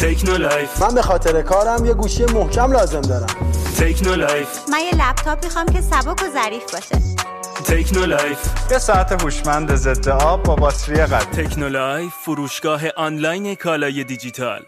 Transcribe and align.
تکنو 0.00 0.36
لایف. 0.36 0.82
من 0.82 0.94
به 0.94 1.02
خاطر 1.02 1.42
کارم 1.42 1.86
یه 1.86 1.94
گوشی 1.94 2.24
محکم 2.24 2.72
لازم 2.72 3.00
دارم. 3.00 3.26
تکنو 3.78 4.14
لایف. 4.14 4.48
من 4.72 4.78
یه 4.78 5.08
لپتاپ 5.08 5.44
می‌خوام 5.44 5.66
که 5.66 5.80
سبک 5.80 6.22
و 6.22 6.32
ظریف 6.34 6.62
باشه. 6.72 6.96
تکنو 7.64 8.06
لایف. 8.06 8.38
یه 8.70 8.78
ساعت 8.78 9.22
هوشمند 9.22 9.74
ضد 9.74 10.08
آب 10.08 10.42
با 10.42 10.56
باتری 10.56 11.06
قوی 11.06 11.24
تکنو 11.24 11.68
لایف 11.68 12.12
فروشگاه 12.24 12.80
آنلاین 12.96 13.54
کالای 13.54 14.04
دیجیتال. 14.04 14.62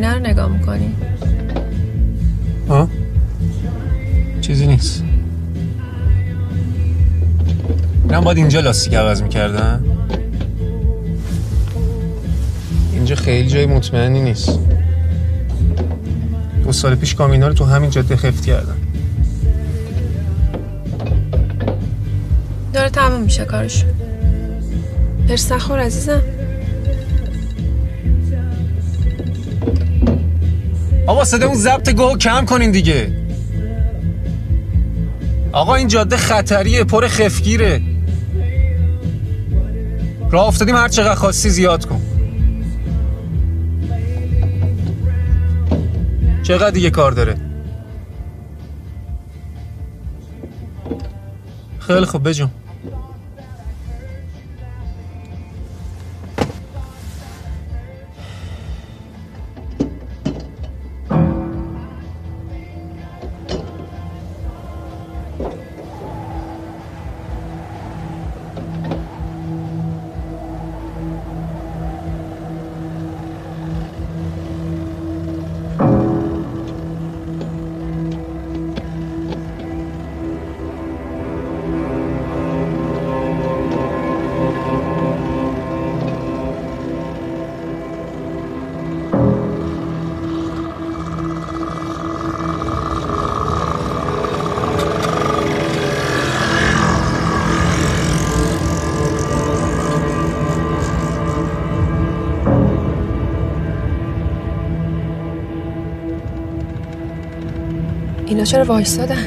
آینه 0.00 0.14
رو 0.14 0.20
نگاه 0.20 0.48
می‌کنی؟ 0.48 0.96
ها 2.68 2.88
چیزی 4.40 4.66
نیست. 4.66 5.04
من 8.08 8.20
باید 8.20 8.38
اینجا 8.38 8.60
لاستیک 8.60 8.94
عوض 8.94 9.22
می‌کردم 9.22 9.84
اینجا 12.92 13.14
خیلی 13.14 13.48
جای 13.48 13.66
مطمئنی 13.66 14.22
نیست. 14.22 14.58
دو 16.64 16.72
سال 16.72 16.94
پیش 16.94 17.14
کامینا 17.14 17.48
رو 17.48 17.54
تو 17.54 17.64
همین 17.64 17.90
جاده 17.90 18.16
خفت 18.16 18.46
کردم 18.46 18.76
داره 22.72 22.90
تموم 22.90 23.22
میشه 23.22 23.44
کارش 23.44 23.84
پرس 25.28 25.52
نخور 25.52 25.78
عزیزم. 25.78 26.22
صدا 31.30 31.46
اون 31.46 31.56
ضبط 31.56 31.90
گوه 31.90 32.18
کم 32.18 32.44
کنین 32.44 32.70
دیگه. 32.70 33.12
آقا 35.52 35.74
این 35.74 35.88
جاده 35.88 36.16
خطریه 36.16 36.84
پر 36.84 37.08
خفگیره. 37.08 37.82
راه 40.30 40.46
افتادیم 40.46 40.76
هر 40.76 40.88
چقدر 40.88 41.14
خواستی 41.14 41.50
زیاد 41.50 41.84
کن. 41.84 42.00
چقدر 46.42 46.70
دیگه 46.70 46.90
کار 46.90 47.12
داره؟ 47.12 47.36
خیلی 51.78 52.04
خوب 52.04 52.28
بجون. 52.28 52.50
اینا 108.40 108.50
چرا 108.50 108.64
وایستادن؟ 108.64 109.24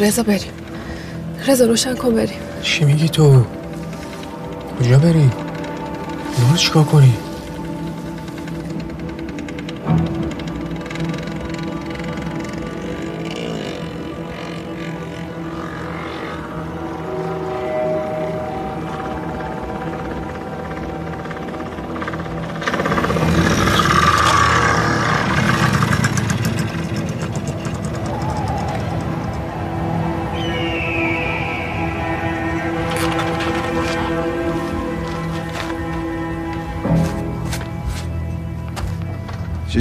رضا 0.00 0.22
بریم 0.22 0.52
رضا 1.46 1.66
روشن 1.66 1.94
کن 1.94 2.14
بریم 2.14 2.38
چی 2.62 2.84
میگی 2.84 3.08
تو؟ 3.08 3.44
کجا 4.80 4.98
بری؟ 4.98 5.30
ما 6.50 6.56
چیکار 6.56 6.84
کنی؟ 6.84 7.14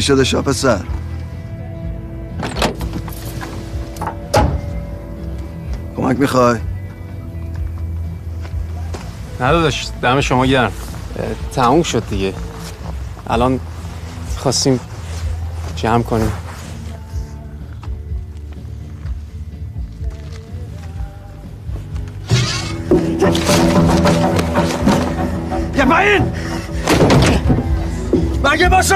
شد 0.01 0.19
دشا 0.19 0.41
پسر 0.41 0.79
کمک 5.97 6.19
می‌خوای؟ 6.19 6.59
نداداش 9.39 9.87
دم 10.01 10.21
شما 10.21 10.45
گرم. 10.45 10.71
تموم 11.55 11.83
شد 11.83 12.03
دیگه. 12.09 12.33
الان 13.27 13.59
خواستیم 14.37 14.79
جمع 15.75 16.03
کنیم. 16.03 16.31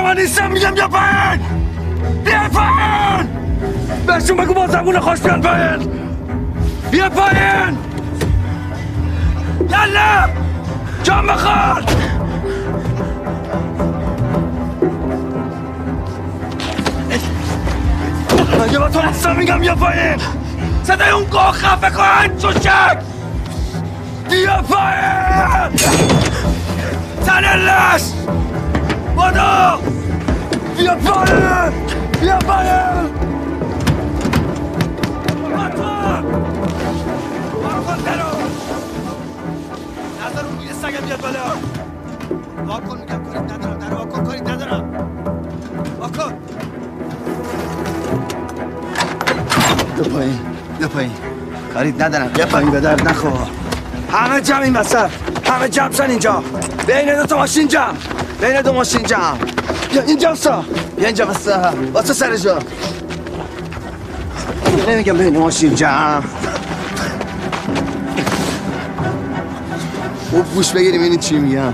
شما 0.06 0.13
نیستم 0.13 0.52
میگم 0.52 0.72
بیا 0.72 0.88
پایین! 0.88 1.42
بیا 2.25 2.50
پایین! 2.54 3.28
بهشون 4.07 4.38
بگو 4.38 4.54
با 4.54 4.68
زبون 4.68 5.00
خوش 5.00 5.19
بیان 5.19 5.42
پایین! 5.42 5.90
بیا 6.92 7.10
پایین! 7.10 7.78
یالا! 9.69 10.30
جان 11.04 11.28
بخور 11.28 11.84
مگه 18.60 18.80
با 18.80 18.90
تو 18.90 19.02
نیستم 19.07 19.36
میگم 19.36 19.60
بیا 19.60 19.75
پایین! 19.75 20.18
صدای 20.84 21.10
اون 21.10 21.25
گاه 21.30 21.52
خفه 21.52 21.90
کن 21.90 22.38
چوشک 22.38 22.98
بیا 24.30 24.62
پایین! 24.62 25.72
تن 27.25 27.56
لش! 27.56 28.02
بادو 29.16 29.94
نظر 30.75 31.72
اون 40.45 40.57
میگه 40.60 40.74
سگم 40.74 41.06
بیاد 41.06 41.22
بالا 41.22 41.39
واکن 42.66 42.98
میگم 42.98 43.24
کاریت 43.24 43.51
ندارم 43.51 43.80
در 43.80 43.94
واکن 43.94 44.24
کاریت 44.24 44.50
ندارم 44.50 45.07
واکن 46.00 46.33
بیا 49.95 50.04
پایین 50.04 50.39
بیا 50.80 50.88
پایین 50.88 51.12
کاریت 51.74 52.01
ندارم 52.01 52.28
بیا 52.28 52.45
پایین 52.45 52.71
به 52.71 52.80
درد 52.80 53.07
نخور 53.07 53.48
همه 54.12 54.42
جمع 54.42 54.62
این 54.62 54.75
وسط 54.75 55.10
همه 55.45 55.69
جمع 55.69 55.92
شن 55.92 56.10
اینجا 56.10 56.44
بین 56.88 57.16
دو 57.16 57.25
تا 57.25 57.38
ماشین 57.38 57.68
جمع 57.68 57.94
بین 58.42 58.62
دو 58.62 58.74
ماشین 58.74 59.04
جمع 59.04 59.38
بیا 59.95 60.03
اینجا 60.03 60.36
سا 60.36 60.65
بیا 60.97 61.06
اینجا 61.06 61.25
بسته 61.25 61.69
واسه 61.94 62.13
سر 62.13 62.38
جا 62.38 62.59
نمیگم 64.88 65.18
بین 65.18 65.38
ماشین 65.38 65.75
جمع 65.75 66.24
خوب 70.30 70.53
گوش 70.56 70.71
بگیریم 70.71 71.01
این 71.01 71.18
چی 71.18 71.36
میگم 71.36 71.74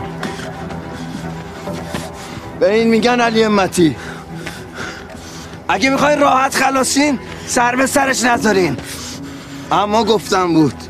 به 2.59 2.73
این 2.73 2.87
میگن 2.87 3.21
علی 3.21 3.43
امتی 3.43 3.95
اگه 5.67 5.89
می‌خواین 5.89 6.19
راحت 6.19 6.55
خلاصین 6.55 7.19
سر 7.47 7.75
به 7.75 7.85
سرش 7.85 8.23
نذارین 8.23 8.77
اما 9.71 10.03
گفتم 10.03 10.53
بود 10.53 10.80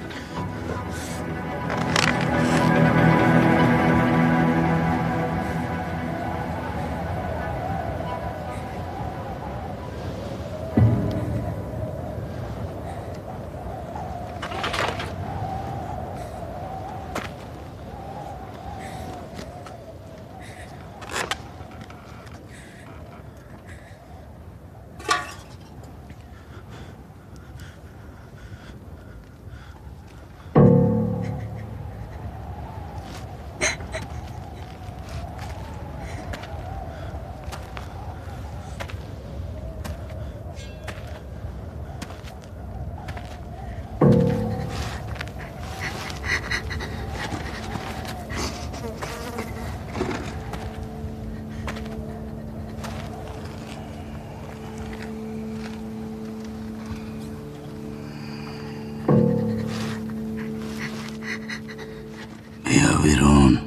بیا 63.21 63.29
بیرون 63.29 63.59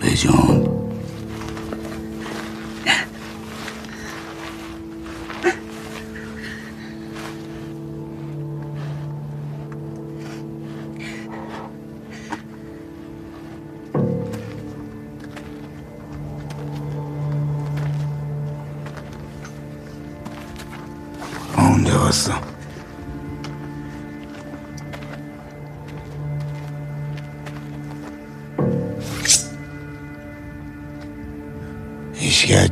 بجنب 0.00 0.34
اونجا 0.34 0.63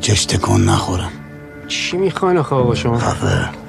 جش 0.02 0.24
تکون 0.24 0.64
نخورم. 0.64 1.12
چی 1.68 1.96
می‌خواین 1.96 2.38
آخه 2.38 2.56
آقا 2.56 2.74
شما؟ 2.74 2.98
خفه 2.98 3.61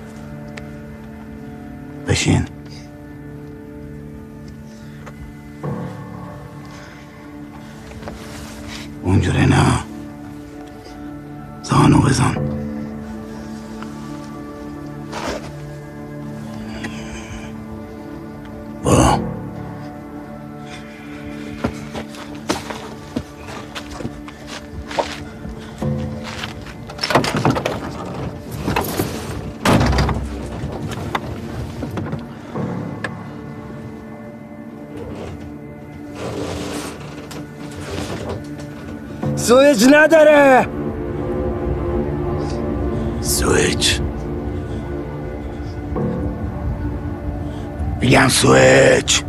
نداره. 39.88 40.68
سویچ. 43.22 44.00
میگم 48.02 48.28
سویچ. 48.28 49.23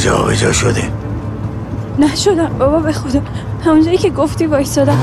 جا 0.00 0.22
به 0.22 0.36
جا 0.36 0.52
شدی 0.52 0.82
نشدم 1.98 2.50
بابا 2.58 2.78
به 2.78 2.92
خدا. 2.92 3.20
همونجایی 3.64 3.98
که 3.98 4.10
گفتی 4.10 4.46
وایسادم. 4.46 4.98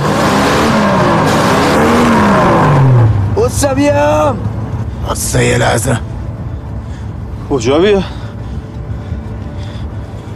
بسا 3.37 3.73
بیام 3.73 4.37
بسته 5.09 5.45
یه 5.45 5.57
لحظه. 5.57 5.99
کجا 7.49 7.79
بیا؟ 7.79 8.03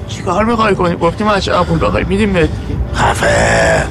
چیکار 0.08 0.46
می‌خوای 0.46 0.76
کنی؟ 0.76 0.96
گفتیم 0.96 1.28
از 1.28 1.44
چه 1.44 1.64
پول 1.64 1.80
بخوای؟ 1.80 2.04
میدیم 2.04 2.34
بهت. 2.34 2.50
خفه. 2.94 3.86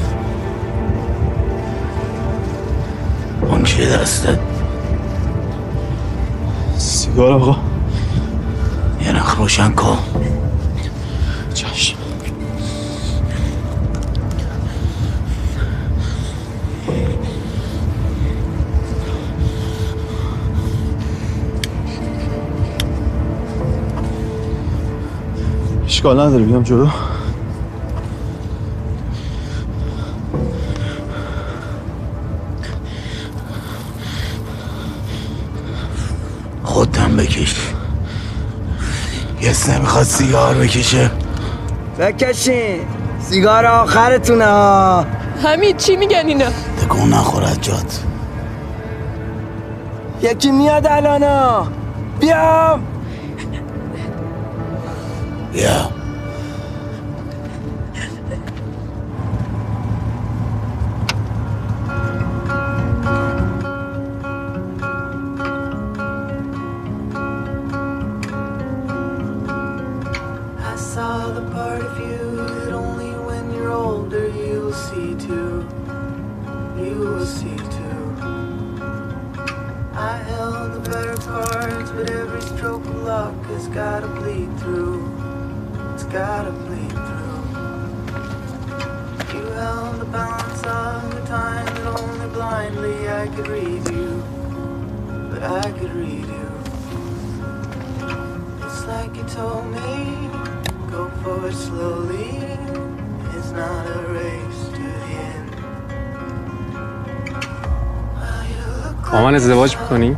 اون 3.43 3.65
چیه 3.65 3.97
دسته؟ 3.97 4.39
سیگار 6.79 7.33
آقا. 7.33 7.57
یه 9.05 9.13
نخ 9.13 9.37
روشن 9.37 9.71
کن. 9.71 9.99
اشکال 26.01 26.21
نداره 26.21 26.45
بیام 26.45 26.63
جلو. 26.63 26.89
خودم 36.65 37.17
بکش. 37.17 37.57
یه 39.43 39.71
نمی‌خواد 39.71 40.05
سیگار 40.05 40.55
بکشه. 40.55 41.11
بکشین. 41.99 42.81
سیگار 43.21 43.67
آخرتونه 43.67 44.45
ها. 44.45 45.07
همین 45.45 45.77
چی 45.77 45.97
میگن 45.97 46.27
اینا؟ 46.27 46.51
تکون 46.83 47.09
نخورد 47.15 47.63
جات 47.63 48.01
یکی 50.23 50.51
میاد 50.51 50.87
الانا 50.87 51.67
بیام. 52.21 52.83
بیا. 55.53 55.90
balance 90.10 90.64
of 90.64 91.16
the 91.16 91.22
time 91.28 91.66
that 91.66 91.86
only 92.00 92.28
blindly 92.34 93.10
I 93.10 93.28
could 93.28 93.48
read 93.48 93.84
you. 93.90 94.24
But 95.32 95.44
I 95.44 95.72
could 95.78 95.94
read 95.94 96.26
you. 96.38 96.48
It's 98.66 98.82
like 98.86 99.16
you 99.16 99.24
told 99.24 99.66
me, 99.78 99.92
go 100.92 101.10
forward 101.22 101.54
slowly. 101.54 102.30
It's 103.36 103.52
not 103.52 103.84
a 103.98 104.02
race 104.18 104.62
to 104.78 104.86
the 105.02 105.12
end. 105.30 105.52
Well, 108.20 108.44
you 108.52 108.64
look 108.84 109.12
با 109.12 109.22
من 109.24 109.36
ازدواج 109.36 109.78
میکنی؟ 109.78 110.18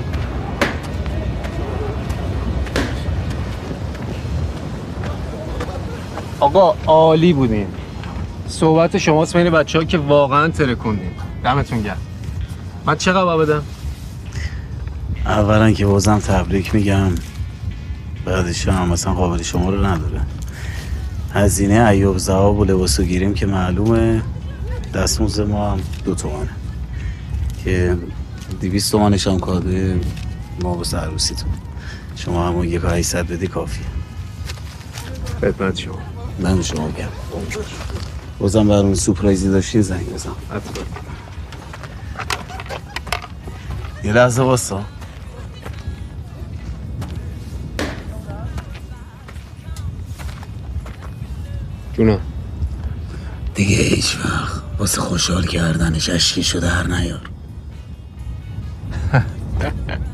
آقا 6.41 6.75
عالی 6.87 7.33
بودین. 7.33 7.67
صحبت 8.47 8.97
شماست 8.97 9.37
بین 9.37 9.49
بچه 9.49 9.79
ها 9.79 9.85
که 9.85 9.97
واقعا 9.97 10.47
ترکوندین. 10.47 11.11
دمتون 11.43 11.81
گرم. 11.81 11.97
من 12.85 12.95
چقدر 12.95 13.37
بدم؟ 13.37 13.63
اولا 15.25 15.71
که 15.71 15.85
بازم 15.85 16.19
تبریک 16.19 16.75
میگم. 16.75 17.11
بعدش 18.25 18.67
هم 18.67 18.89
مثلا 18.89 19.13
قابل 19.13 19.41
شما 19.41 19.69
رو 19.69 19.85
نداره. 19.85 20.21
هزینه 21.33 21.87
ایوب 21.89 22.17
زواب 22.17 22.59
و 22.59 22.65
لباسو 22.65 23.03
گیریم 23.03 23.33
که 23.33 23.45
معلومه. 23.45 24.21
دستموز 24.93 25.39
ما 25.39 25.71
هم 25.71 25.79
دو 26.05 26.15
تومنه 26.15 26.49
که 27.63 27.97
دیویست 28.59 28.91
تومنش 28.91 29.27
هم 29.27 29.39
کاده 29.39 29.99
ما 30.63 30.75
واسه 30.75 30.97
عروسیتون 30.97 31.49
شما 32.15 32.47
همون 32.47 32.67
یک 32.67 32.83
و 32.85 32.87
هشتصد 32.87 33.27
بدی 33.27 33.47
کافیه. 33.47 33.85
خدمت 35.41 35.77
شما. 35.77 36.10
من 36.39 36.61
شما 36.61 36.89
گم. 36.89 37.07
بازم 38.39 38.67
برامون 38.67 38.95
سپرایزی 38.95 39.49
داشتی 39.49 39.81
زنگ 39.81 40.13
بزن. 40.13 40.31
یه 44.03 44.13
لحظه 44.13 44.41
واسا. 44.41 44.83
جونم. 51.93 52.19
دیگه 53.55 53.75
هیچ 53.75 54.17
وقت 54.17 54.61
واسه 54.77 55.01
خوشحال 55.01 55.45
کردنش 55.45 56.09
اشکی 56.09 56.43
شده 56.43 56.69
هر 56.69 56.87
نیار. 56.87 57.29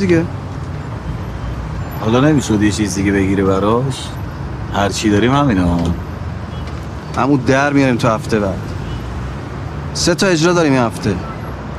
دیگه. 0.00 0.24
حالا 2.00 2.20
نمی‌شد 2.20 2.62
یه 2.62 2.70
چیز 2.70 2.94
دیگه 2.94 3.12
بگیری 3.12 3.42
براش؟ 3.42 4.08
هر 4.74 4.88
چی 4.88 5.10
داریم 5.10 5.34
همینا 5.34 5.78
همون 7.16 7.40
در 7.46 7.72
میاریم 7.72 7.96
تو 7.96 8.08
هفته 8.08 8.40
بعد. 8.40 8.58
سه 9.94 10.14
تا 10.14 10.26
اجرا 10.26 10.52
داریم 10.52 10.72
این 10.72 10.82
هفته. 10.82 11.14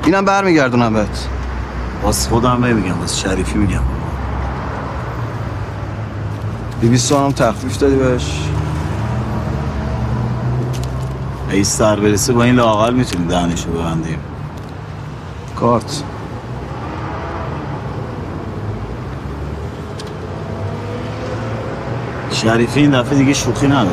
اینم 0.05 0.25
برمیگردونم 0.25 0.93
بهت. 0.93 1.27
باز 2.03 2.27
خودم 2.27 2.65
نمیگم 2.65 2.93
باز 2.93 3.19
شریفی 3.19 3.57
میگم. 3.57 3.81
بی 6.81 6.89
بی 6.89 6.99
هم 7.11 7.31
تخفیف 7.31 7.77
دادی 7.77 7.95
بهش. 7.95 8.39
ای 11.51 11.63
سر 11.63 11.99
برسه 11.99 12.33
با 12.33 12.43
این 12.43 12.55
لاغر 12.55 12.91
می‌تونیم 12.91 13.27
دهنشو 13.27 13.71
ببندیم 13.71 14.19
کارت. 15.55 16.03
شریفی 22.41 22.79
این 22.79 23.01
دفعه 23.01 23.17
دیگه 23.17 23.33
شوخی 23.33 23.67
نداره. 23.67 23.89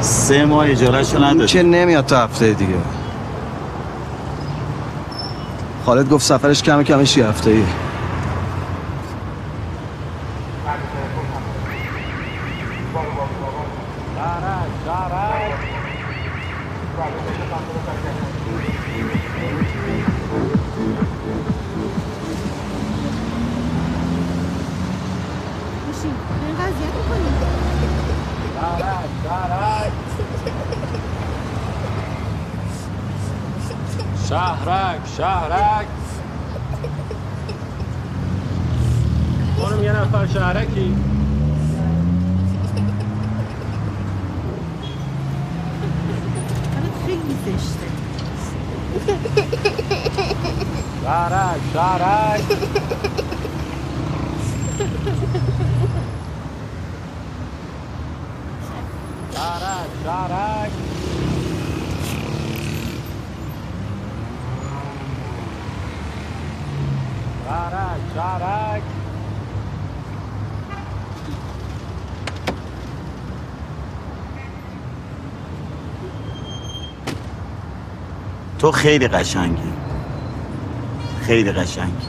سه 0.00 0.44
ماه 0.44 0.70
اجارهشو 0.70 1.16
این 1.16 1.24
نداره 1.24 1.46
که 1.46 1.62
نمیاد 1.62 2.06
تا 2.06 2.24
هفته 2.24 2.52
دیگه. 2.52 2.74
خالد 5.86 6.10
گفت 6.10 6.24
سفرش 6.24 6.62
کمه 6.62 6.84
کمش 6.84 7.16
یه 7.16 7.26
هفته 7.26 7.50
ای 7.50 7.62
خیلی 78.74 79.08
قشنگی. 79.08 79.72
خیلی 81.26 81.52
قشنگی. 81.52 82.06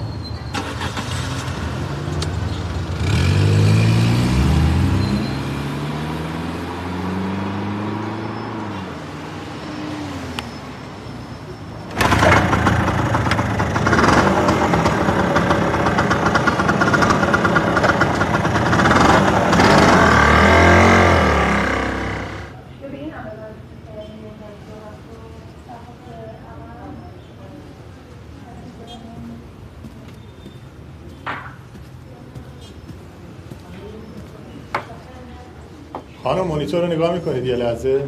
خانم 36.36 36.48
مونیتور 36.48 36.82
رو 36.82 36.88
نگاه 36.88 37.14
می‌کنید 37.14 37.46
یه 37.46 37.56
لحظه؟ 37.56 38.08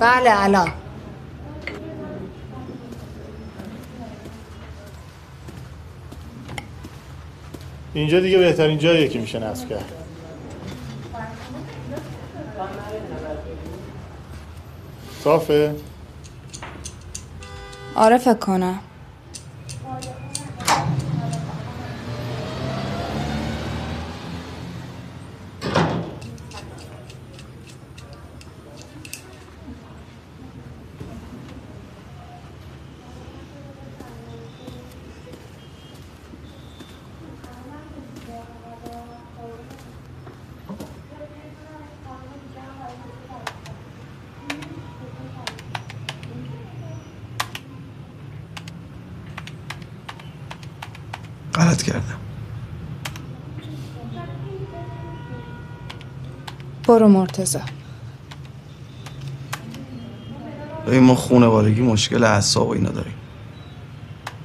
بله 0.00 0.30
الان. 0.44 0.72
اینجا 7.94 8.20
دیگه 8.20 8.38
بهترین 8.38 8.78
جاییه 8.78 9.08
که 9.08 9.18
میشه 9.18 9.38
نصب 9.38 9.68
کرد. 9.68 9.92
صافه؟ 15.24 15.74
آره 17.94 18.18
فکر 18.18 18.34
کنم 18.34 18.80
غلط 51.54 51.82
کردم 51.82 52.20
برو 57.02 57.10
مرتزا 57.10 57.60
ببین 60.86 61.02
ما 61.02 61.14
خونوادگی 61.14 61.82
مشکل 61.82 62.24
اعصاب 62.24 62.68
و 62.68 62.70
اینا 62.70 62.90
داریم. 62.90 63.14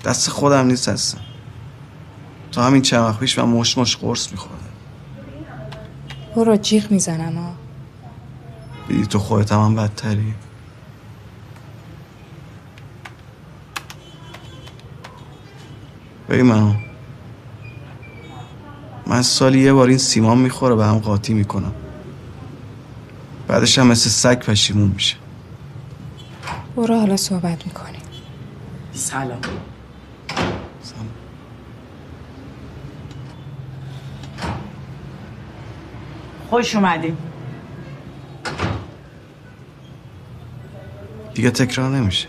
دست 0.05 0.29
خودم 0.29 0.67
نیست 0.67 0.89
هستم. 0.89 1.21
تو 2.51 2.61
همین 2.61 2.81
چند 2.81 3.01
وقت 3.01 3.19
پیش 3.19 3.39
من 3.39 3.45
مش 3.45 3.77
مش 3.77 3.97
قرص 3.97 4.31
میخوردم. 4.31 4.57
برو 6.35 6.55
جیغ 6.55 6.91
می‌زنم 6.91 7.35
ها 7.35 7.53
دیدی 8.87 9.05
تو 9.05 9.19
خودت 9.19 9.51
هم, 9.51 9.59
هم 9.59 9.75
بدتری. 9.75 10.33
ببین 16.29 16.45
منو 16.45 16.73
من 19.07 19.21
سالی 19.21 19.59
یه 19.59 19.73
بار 19.73 19.87
این 19.87 19.97
سیمان 19.97 20.37
می‌خوره 20.37 20.75
به 20.75 20.85
هم 20.85 20.99
قاطی 20.99 21.33
می‌کنم. 21.33 21.73
بعدش 23.57 23.79
هم 23.79 23.87
مثل 23.87 24.09
سگ 24.09 24.39
پشیمون 24.39 24.87
میشه. 24.87 25.15
برو 26.75 26.99
حالا 26.99 27.17
صحبت 27.17 27.65
می‌کنیم. 27.65 28.01
سلام. 28.93 29.41
خوش 36.49 36.75
اومدیم 36.75 37.17
دیگه 41.33 41.51
تکرار 41.51 41.89
نمیشه. 41.89 42.27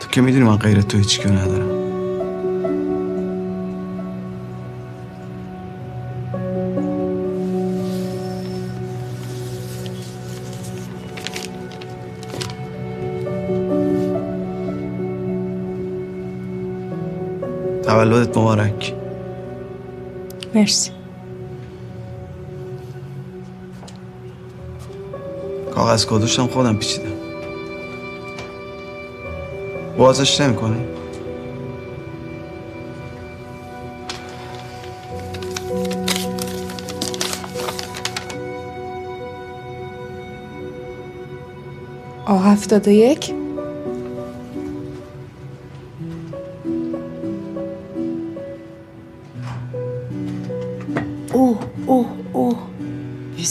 تو 0.00 0.08
که 0.08 0.20
می‌دونی 0.20 0.44
من 0.44 0.56
غیر 0.56 0.82
تو 0.82 0.98
هیچ 0.98 1.20
کیو 1.20 1.32
ندارم. 1.32 1.79
تولدت 18.00 18.38
مبارک. 18.38 18.94
مرسی. 20.54 20.90
کاغذ 25.74 26.06
کدوشم 26.06 26.46
خودم 26.46 26.76
پیچیدم. 26.76 27.10
بازش 29.98 30.40
نمی 30.40 30.56
کنی؟ 30.56 30.84
آه 42.26 42.46
هفتاد 42.46 42.88
و 42.88 42.90
یک؟ 42.90 43.34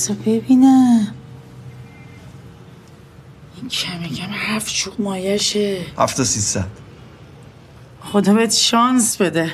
بسا 0.10 0.18
ببینم. 0.26 1.08
این 3.56 3.70
کمه 3.70 4.10
کم 4.10 4.32
هفت 4.32 4.74
چوب 4.74 5.02
مایشه. 5.02 5.82
هفت 5.98 6.24
سیصد. 6.24 6.68
خدا 8.02 8.34
بهت 8.34 8.54
شانس 8.54 9.22
بده. 9.22 9.52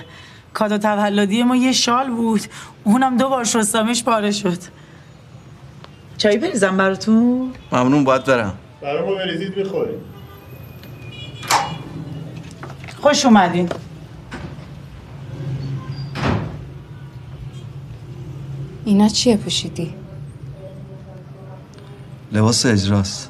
کادو 0.53 0.77
تولدی 0.77 1.43
ما 1.43 1.55
یه 1.55 1.71
شال 1.71 2.09
بود. 2.09 2.41
اونم 2.83 3.17
دو 3.17 3.29
بار 3.29 3.43
شستمش 3.43 4.03
پاره 4.03 4.31
شد. 4.31 4.57
چایی 6.17 6.37
بریزم 6.37 6.77
براتون؟ 6.77 7.53
ممنون 7.71 8.03
باید 8.03 8.23
برم. 8.23 8.57
برای 8.81 9.09
ما 9.09 9.15
بریزید 9.15 9.57
می‌خوریم. 9.57 10.01
خوش 13.01 13.25
اومدین. 13.25 13.69
اینا 18.85 19.09
چیه 19.09 19.37
پوشیدی؟ 19.37 19.93
لباس 22.35 22.65
اجراست. 22.65 23.29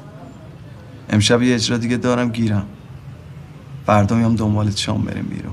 امشب 1.10 1.42
یه 1.42 1.54
اجرا 1.54 1.76
دیگه 1.76 1.96
دارم 1.96 2.28
گیرم. 2.28 2.66
فردا 3.86 4.16
میام 4.16 4.36
دنبالت 4.36 4.76
شام 4.76 5.02
بریم 5.02 5.24
بیرون. 5.24 5.52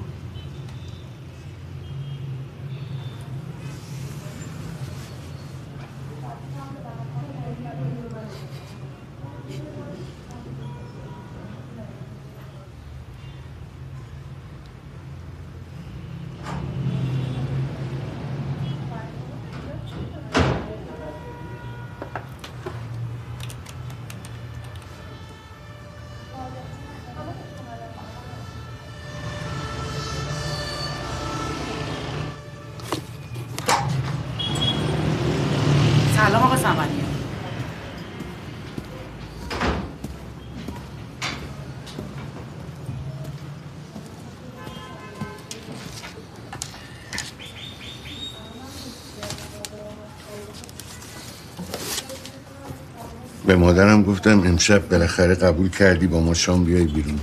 مادرم 53.63 54.03
گفتم 54.03 54.39
امشب 54.39 54.89
بالاخره 54.89 55.35
قبول 55.35 55.69
کردی 55.69 56.07
با 56.07 56.19
ما 56.19 56.33
شام 56.33 56.63
بیای 56.63 56.85
بیرون. 56.85 57.19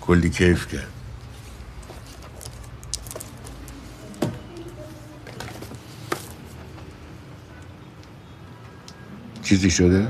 کلی 0.00 0.30
کیف 0.30 0.72
کرد. 0.72 0.88
چیزی 9.42 9.70
شده؟ 9.70 10.08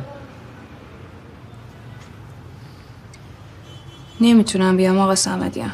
نمی‌تونم 4.20 4.76
بیام 4.76 4.98
آقا 4.98 5.14
سمدیان. 5.14 5.72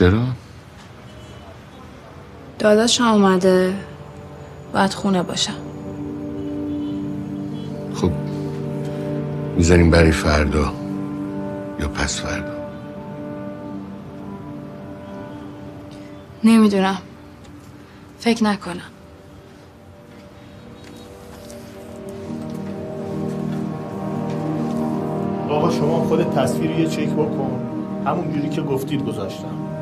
چرا؟ 0.00 0.22
داداشم 2.58 3.04
اومده. 3.04 3.74
باید 4.72 4.94
خونه 4.94 5.22
باشم. 5.22 5.54
خب 7.94 8.10
می‌ذاریم 9.56 9.90
برای 9.90 10.10
فردا 10.10 10.72
یا 11.80 11.88
پس 11.88 12.20
فردا؟ 12.20 12.52
نمی‌دونم. 16.44 16.98
فکر 18.18 18.44
نکنم. 18.44 18.80
آقا 25.50 25.70
شما 25.70 26.04
خود 26.04 26.30
تصویر 26.34 26.70
یه 26.70 26.86
چک 26.86 27.08
بکن. 27.08 27.60
همون 28.06 28.32
جوری 28.32 28.48
که 28.48 28.62
گفتید 28.62 29.04
گذاشتم. 29.04 29.79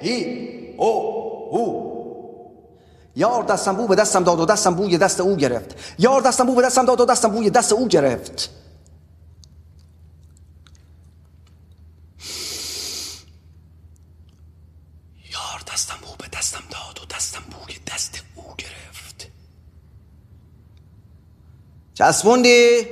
هی 0.00 0.48
او 0.76 0.88
او 1.50 1.88
یار 3.16 3.44
دستم 3.44 3.76
بو 3.76 3.86
به 3.86 3.94
دستم 3.94 4.24
داد 4.24 4.40
و 4.40 4.46
دستم 4.46 4.74
بوی 4.74 4.98
دست 4.98 5.20
او 5.20 5.36
گرفت 5.36 5.74
یار 5.98 6.20
دستم 6.20 6.46
بو 6.46 6.54
به 6.54 6.62
دستم 6.62 6.84
داد 6.84 7.00
و 7.00 7.04
دستم 7.04 7.28
بوی 7.28 7.50
دست 7.50 7.72
او 7.72 7.88
گرفت 7.88 8.50
یار 15.32 15.62
دستم 15.72 15.96
بو 16.02 16.16
به 16.18 16.28
دستم 16.38 16.64
داد 16.70 17.02
و 17.02 17.14
دستم 17.16 17.42
بوی 17.50 17.74
دست 17.86 18.22
او 18.34 18.44
گرفت 18.58 19.30
چسبوندی 21.94 22.86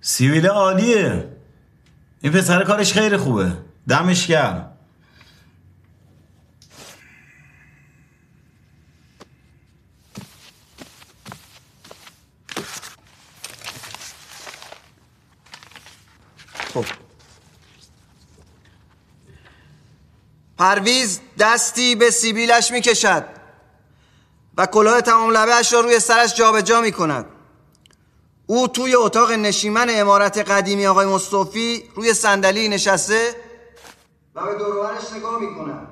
سیویل 0.00 0.46
عالیه 0.46 1.41
این 2.22 2.32
پسر 2.32 2.64
کارش 2.64 2.92
خیلی 2.92 3.16
خوبه. 3.16 3.52
دمش 3.88 4.26
گرم. 4.26 4.68
خب. 16.74 16.84
پرویز 20.58 21.20
دستی 21.38 21.94
به 21.94 22.10
سیبیلش 22.10 22.70
می‌کشد 22.70 23.24
و 24.56 24.66
کلاه 24.66 25.00
تمام 25.00 25.30
لبهش 25.30 25.72
را 25.72 25.80
روی 25.80 26.00
سرش 26.00 26.34
جابجا 26.34 26.80
می 26.80 26.92
کند 26.92 27.26
او 28.46 28.68
توی 28.68 28.94
اتاق 28.94 29.32
نشیمن 29.32 29.86
امارت 29.90 30.38
قدیمی 30.38 30.86
آقای 30.86 31.06
مصطفی 31.06 31.82
روی 31.94 32.14
صندلی 32.14 32.68
نشسته 32.68 33.34
و 34.34 34.46
به 34.46 34.54
دورورش 34.58 35.12
نگاه 35.16 35.40
می 35.40 35.54
کند 35.54 35.88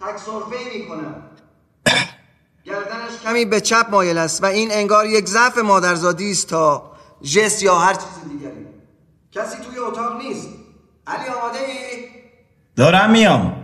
تک 0.00 0.16
صرفه 0.16 0.78
می 0.78 0.88
کند 0.88 1.40
گردنش 2.66 3.18
کمی 3.24 3.44
به 3.44 3.60
چپ 3.60 3.86
مایل 3.90 4.18
است 4.18 4.42
و 4.42 4.46
این 4.46 4.72
انگار 4.72 5.06
یک 5.06 5.26
ضعف 5.26 5.58
مادرزادی 5.58 6.30
است 6.30 6.48
تا 6.48 6.94
جست 7.22 7.62
یا 7.62 7.74
هر 7.74 7.94
چیز 7.94 8.30
دیگری. 8.30 8.66
کسی 9.32 9.56
توی 9.56 9.78
اتاق 9.78 10.16
نیست. 10.16 10.48
علی 11.06 11.28
آماده 11.28 11.58
ای؟ 11.58 12.08
دارم 12.76 13.10
میام. 13.10 13.63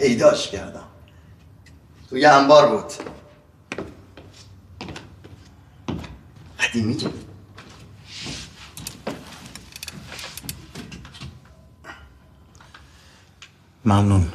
پیداش 0.00 0.50
کردم. 0.50 0.88
توی 2.08 2.26
انبار 2.26 2.76
بود. 2.76 2.92
قدیمی 6.60 6.96
که 6.96 7.10
ممنون. 13.84 14.32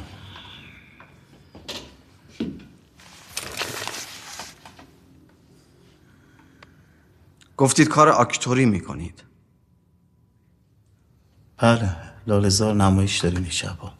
گفتید 7.56 7.88
کار 7.88 8.08
آکتوری 8.08 8.66
می‌کنید. 8.66 9.22
بله 11.56 11.96
لالزار 12.26 12.74
نمایش 12.74 13.18
داریم 13.18 13.42
این 13.42 13.50
شبا 13.50 13.92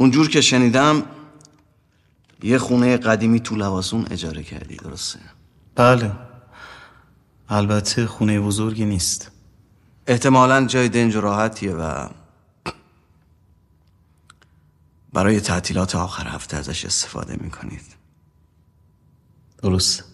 اونجور 0.00 0.28
که 0.28 0.40
شنیدم 0.40 1.02
یه 2.42 2.58
خونه 2.58 2.96
قدیمی 2.96 3.40
تو 3.40 3.56
لواسون 3.56 4.06
اجاره 4.10 4.42
کردی 4.42 4.76
درسته؟ 4.76 5.20
بله. 5.74 6.12
البته 7.48 8.06
خونه 8.06 8.40
بزرگی 8.40 8.84
نیست. 8.84 9.30
احتمالا 10.06 10.66
جای 10.66 10.88
دنج 10.88 11.16
و 11.16 11.20
راحتیه 11.20 11.72
و 11.72 12.08
برای 15.12 15.40
تعطیلات 15.40 15.94
آخر 15.94 16.28
هفته 16.28 16.56
ازش 16.56 16.84
استفاده 16.84 17.36
می‌کنید. 17.40 17.84
درست. 19.62 20.04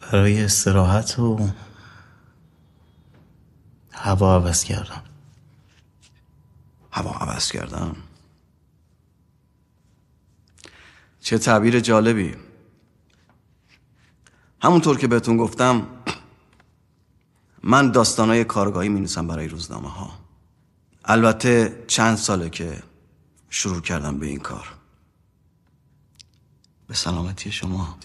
برای 0.00 0.44
استراحت 0.44 1.18
و 1.18 1.48
هوا 3.92 4.34
عوض 4.34 4.64
کردم 4.64 5.02
هوا 6.92 7.10
عوض 7.10 7.50
کردن؟ 7.50 7.96
چه 11.26 11.38
تعبیر 11.38 11.80
جالبی. 11.80 12.34
همونطور 14.62 14.98
که 14.98 15.06
بهتون 15.06 15.36
گفتم 15.36 15.86
من 17.62 17.90
داستانای 17.90 18.44
کارگاهی 18.44 18.88
می 18.88 19.08
برای 19.28 19.48
روزنامه 19.48 19.88
ها 19.88 20.18
البته 21.04 21.84
چند 21.86 22.16
ساله 22.16 22.50
که 22.50 22.82
شروع 23.50 23.80
کردم 23.80 24.18
به 24.18 24.26
این 24.26 24.38
کار. 24.38 24.74
به 26.88 26.94
سلامتی 26.94 27.52
شما. 27.52 27.98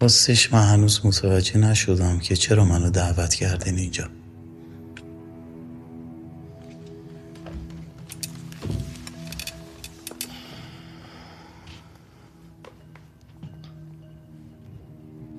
راستش 0.00 0.52
من 0.52 0.62
هنوز 0.62 1.06
متوجه 1.06 1.58
نشدم 1.58 2.18
که 2.18 2.36
چرا 2.36 2.64
منو 2.64 2.90
دعوت 2.90 3.34
کردین 3.34 3.78
اینجا. 3.78 4.08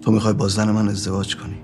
تو 0.01 0.11
می‌خوای 0.11 0.33
با 0.33 0.47
زن 0.47 0.71
من 0.71 0.89
ازدواج 0.89 1.35
کنی. 1.35 1.59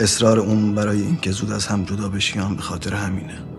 اصرار 0.00 0.38
اون 0.38 0.74
برای 0.74 1.02
اینکه 1.02 1.30
زود 1.30 1.52
از 1.52 1.66
هم 1.66 1.84
جدا 1.84 2.08
بشیان 2.08 2.56
به 2.56 2.62
خاطر 2.62 2.94
همینه. 2.94 3.53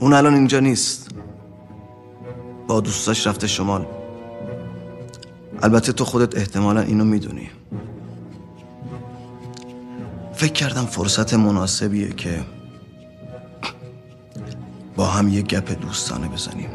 اون 0.00 0.12
الان 0.12 0.34
اینجا 0.34 0.60
نیست. 0.60 1.08
با 2.66 2.80
دوستاش 2.80 3.26
رفته 3.26 3.46
شمال. 3.46 3.86
البته 5.62 5.92
تو 5.92 6.04
خودت 6.04 6.36
احتمالا 6.36 6.80
اینو 6.80 7.04
می‌دونی. 7.04 7.50
فکر 10.34 10.52
کردم 10.52 10.86
فرصت 10.86 11.34
مناسبیه 11.34 12.12
که 12.12 12.40
با 14.96 15.06
هم 15.06 15.28
یه 15.28 15.42
گپ 15.42 15.80
دوستانه 15.80 16.28
بزنیم. 16.28 16.70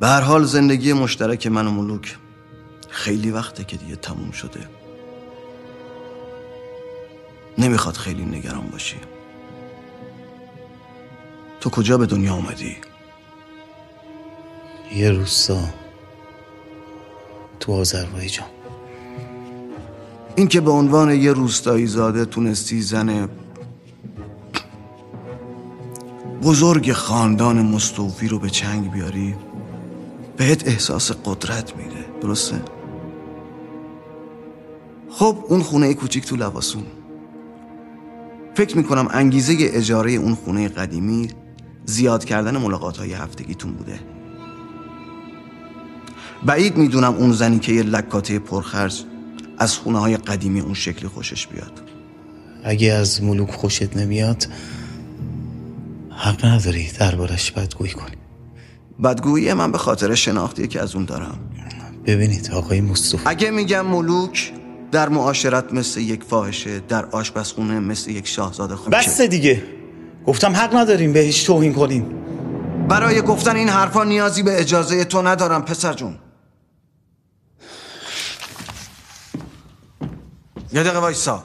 به 0.00 0.06
هر 0.06 0.20
حال 0.20 0.44
زندگی 0.44 0.92
مشترک 0.92 1.46
من 1.46 1.66
و 1.66 1.70
ملوک 1.70 2.18
خیلی 2.88 3.30
وقته 3.30 3.64
که 3.64 3.76
دیگه 3.76 3.96
تموم 3.96 4.30
شده. 4.30 4.60
نمی‌خواد 7.58 7.94
خیلی 7.94 8.24
نگران 8.24 8.68
باشی. 8.72 8.96
تو 11.66 11.70
کجا 11.70 11.98
به 11.98 12.06
دنیا 12.06 12.34
اومدی؟ 12.34 12.76
یه 14.94 15.10
روستا 15.10 15.58
تو 17.60 17.72
آذربایجان 17.72 18.46
این 20.36 20.48
که 20.48 20.60
به 20.60 20.70
عنوان 20.70 21.10
یه 21.10 21.32
روستایی 21.32 21.86
زاده 21.86 22.24
تونستی 22.24 22.82
زن 22.82 23.28
بزرگ 26.42 26.92
خاندان 26.92 27.62
مستوفی 27.62 28.28
رو 28.28 28.38
به 28.38 28.50
چنگ 28.50 28.90
بیاری 28.90 29.34
بهت 30.36 30.68
احساس 30.68 31.12
قدرت 31.24 31.76
میده 31.76 32.04
درسته؟ 32.20 32.62
خب 35.10 35.38
اون 35.48 35.62
خونه 35.62 35.94
کوچیک 35.94 36.26
تو 36.26 36.36
لواسون 36.36 36.86
فکر 38.54 38.76
می‌کنم 38.76 39.08
انگیزه 39.10 39.56
اجاره 39.60 40.12
اون 40.12 40.34
خونه 40.34 40.68
قدیمی 40.68 41.28
زیاد 41.86 42.24
کردن 42.24 42.56
ملاقات 42.56 42.96
های 42.96 43.12
هفتگیتون 43.12 43.72
بوده. 43.72 44.00
بعید 46.46 46.76
می‌دونم 46.76 47.14
اون 47.14 47.32
زنی 47.32 47.58
که 47.58 47.72
یه 47.72 47.82
لکاته 47.82 48.38
پرخرج 48.38 49.04
از 49.58 49.76
خونه 49.76 49.98
های 49.98 50.16
قدیمی 50.16 50.60
اون 50.60 50.74
شکلی 50.74 51.08
خوشش 51.08 51.46
بیاد. 51.46 51.82
اگه 52.64 52.92
از 52.92 53.22
ملوک 53.22 53.50
خوشت 53.50 53.96
نمیاد 53.96 54.46
حق 56.10 56.44
نداری 56.44 56.88
دربارش 56.98 57.50
بدگویی 57.50 57.92
کنی. 57.92 58.16
بدگویی 59.04 59.52
من 59.52 59.72
به 59.72 59.78
خاطر 59.78 60.14
شناختی 60.14 60.68
که 60.68 60.80
از 60.80 60.94
اون 60.94 61.04
دارم. 61.04 61.38
ببینید 62.06 62.50
آقای 62.50 62.80
مصطفی. 62.80 63.22
اگه 63.24 63.50
میگم 63.50 63.86
ملوک 63.86 64.52
در 64.92 65.08
معاشرت 65.08 65.72
مثل 65.72 66.00
یک 66.00 66.24
فاحشه 66.24 66.80
در 66.88 67.06
آشپزخونه 67.06 67.80
مثل 67.80 68.10
یک 68.10 68.26
شاهزاده 68.26 68.76
خوب 68.76 68.94
بس 68.94 69.20
دیگه. 69.20 69.62
گفتم 70.26 70.56
حق 70.56 70.76
نداریم 70.76 71.12
بهش 71.12 71.44
توهین 71.44 71.74
کنیم. 71.74 72.22
برای 72.88 73.22
گفتن 73.22 73.56
این 73.56 73.68
حرفا 73.68 74.04
نیازی 74.04 74.42
به 74.42 74.60
اجازه 74.60 75.04
تو 75.04 75.22
ندارم 75.22 75.62
پسر 75.64 75.92
جون. 75.92 76.18
یه 80.72 80.82
دقیقه 80.82 80.98
وایسا. 80.98 81.44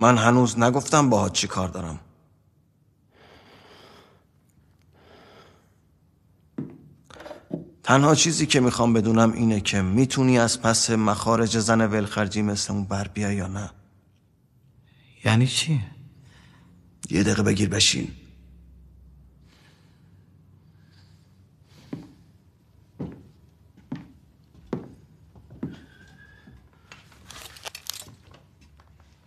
من 0.00 0.18
هنوز 0.18 0.58
نگفتم 0.58 1.10
باهات 1.10 1.32
چی 1.32 1.46
کار 1.46 1.68
دارم. 1.68 2.00
تنها 7.82 8.14
چیزی 8.14 8.46
که 8.46 8.60
می‌خوام 8.60 8.92
بدونم 8.92 9.32
اینه 9.32 9.60
که 9.60 9.82
می‌تونی 9.82 10.38
از 10.38 10.62
پس 10.62 10.90
مخارج 10.90 11.58
زن 11.58 11.80
ولخرجی 11.80 12.42
مثل 12.42 12.72
اون 12.72 12.84
بر 12.84 13.08
بیا 13.08 13.32
یا 13.32 13.46
نه. 13.46 13.70
یعنی 15.24 15.46
چی؟ 15.46 15.95
یه 17.10 17.22
دقیقه 17.22 17.42
بگیر 17.42 17.68
بشین. 17.68 18.10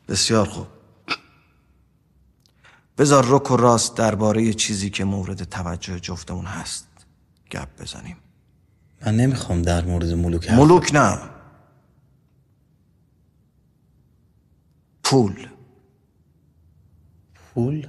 بسیار 0.07 0.45
خوب. 0.45 0.67
بذار 2.97 3.25
رک 3.27 3.51
و 3.51 3.57
راست 3.57 3.97
درباره 3.97 4.53
چیزی 4.53 4.89
که 4.89 5.03
مورد 5.03 5.43
توجه 5.43 5.99
جفتمون 5.99 6.45
هست 6.45 6.87
گپ 7.51 7.81
بزنیم. 7.81 8.17
من 9.05 9.17
نمی‌خوام 9.17 9.61
در 9.61 9.85
مورد 9.85 10.13
ملوک 10.13 10.51
ملوک 10.51 10.95
نه. 10.95 11.19
پول. 15.03 15.47
پول؟ 17.53 17.87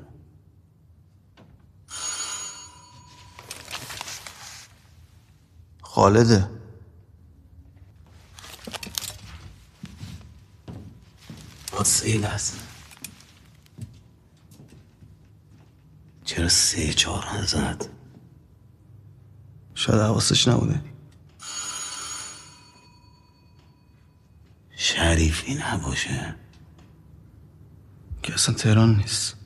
خالده. 5.82 6.50
واسه 11.72 12.10
یه 12.10 12.18
لحظه. 12.18 12.58
چرا 16.24 16.48
سه 16.48 16.92
چهار 16.92 17.38
نزد 17.38 17.86
شاید 19.74 20.00
حواسش 20.00 20.48
نبوده. 20.48 20.82
شریفی 24.76 25.54
نباشه. 25.54 26.36
که 28.22 28.34
اصلا 28.34 28.54
تهران 28.54 28.96
نیست. 28.96 29.39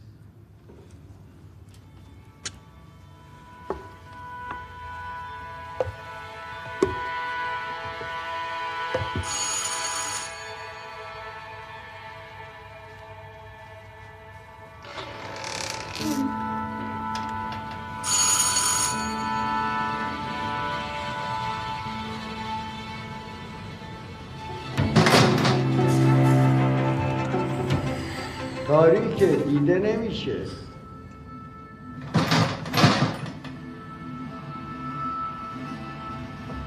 نمیشه 30.26 30.50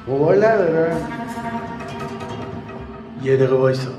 موبایل 0.07 0.43
نداره. 0.43 0.95
یه 3.23 3.35
دقیقه 3.35 3.55
وایسا. 3.55 3.91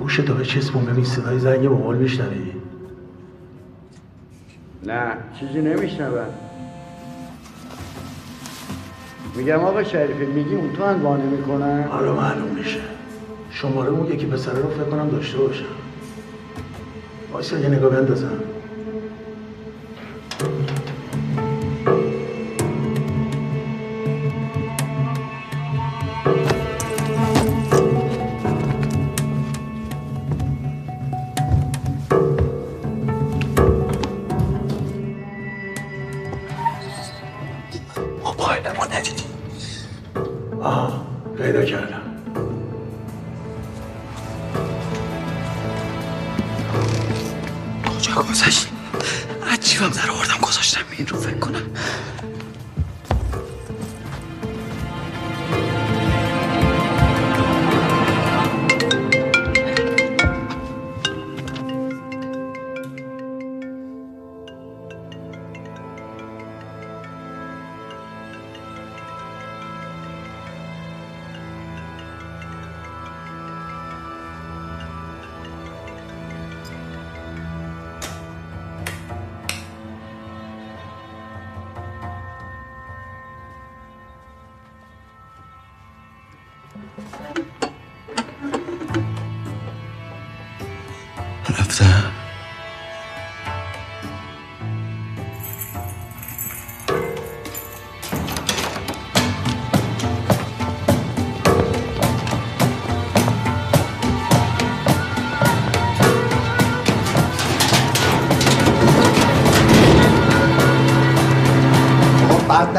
گوش 0.00 0.16
تو 0.16 0.34
بچسبون 0.34 0.84
ببین 0.84 1.04
صدای 1.04 1.38
زنگ 1.38 1.66
موبایل 1.66 2.00
میشنوی 2.00 2.52
نه 4.82 5.16
چیزی 5.40 5.60
نمیشنون 5.60 6.24
میگم 9.36 9.60
آقا 9.60 9.84
شریفی 9.84 10.26
میگی 10.26 10.54
اون 10.54 10.72
تو 10.72 10.82
انوانه 10.82 11.24
می‌کنن؟ 11.24 11.82
حالا 11.82 12.14
معلوم 12.14 12.48
میشه. 12.58 12.80
شماره 13.50 13.90
اون 13.90 14.06
یکی 14.12 14.26
پسره 14.26 14.58
رو 14.58 14.70
فکر 14.70 14.90
کنم 14.90 15.08
داشته 15.08 15.38
باشم. 15.38 15.64
وایسا 17.32 17.58
یه 17.58 17.68
نگاه 17.68 17.90
بندازم 17.90 18.38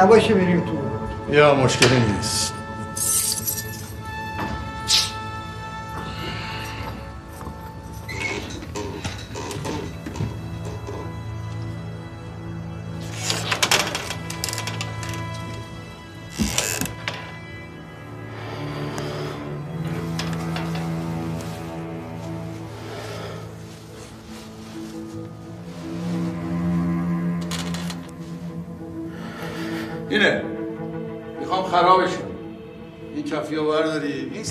آقا 0.08 0.16
بد 0.16 0.22
نباشه 0.22 0.34
بریم 0.34 0.60
تو 0.62 0.78
یا 1.36 1.56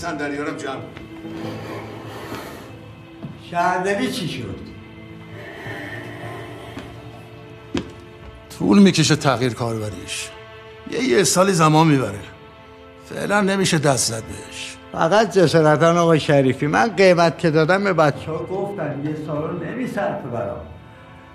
برداری 0.03 0.37
این 0.37 0.37
صندلی 0.37 0.37
ها 0.37 0.45
رو 0.45 0.57
جمع. 0.57 0.75
کن. 0.75 0.83
شهرداری 3.51 4.13
چی 4.13 4.29
شد؟ 4.29 4.67
طول 8.59 8.79
می‌کشه 8.79 9.17
تغییر 9.17 9.55
کاربریش. 9.55 10.31
یه 10.91 11.05
یه 11.05 11.25
سالی 11.25 11.53
زمان 11.53 11.87
می‌بره. 11.87 12.21
فعلا 13.05 13.41
نمیشه 13.41 13.79
دست 13.79 14.09
زد 14.13 14.23
بهش. 14.23 14.77
فقط 14.93 15.33
جسارتا 15.39 16.01
آقا 16.01 16.19
شریفی. 16.19 16.67
من 16.67 16.97
قیمت 16.97 17.39
که 17.39 17.51
دادم 17.51 17.85
به 17.85 17.93
بچه 17.93 18.31
ها 18.31 18.39
گفتن. 18.39 19.03
یه 19.05 19.27
سالن 19.27 19.63
نمیصرفه 19.63 20.29
برام. 20.29 20.67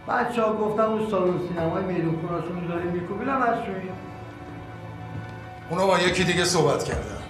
بچه 0.08 0.42
ها 0.42 0.54
گفتن 0.54 0.84
اون 0.84 1.10
سالن 1.12 1.40
سینمای 1.48 1.84
میدون 1.84 2.16
خوناشون 2.22 2.68
داریم 2.68 2.92
میکوبیلم 2.92 3.42
از 3.42 3.58
روی 3.68 3.90
اونا 5.70 5.88
با 5.88 6.00
یکی 6.00 6.24
دیگه 6.24 6.46
صحبت 6.46 6.84
کردن 6.84 7.21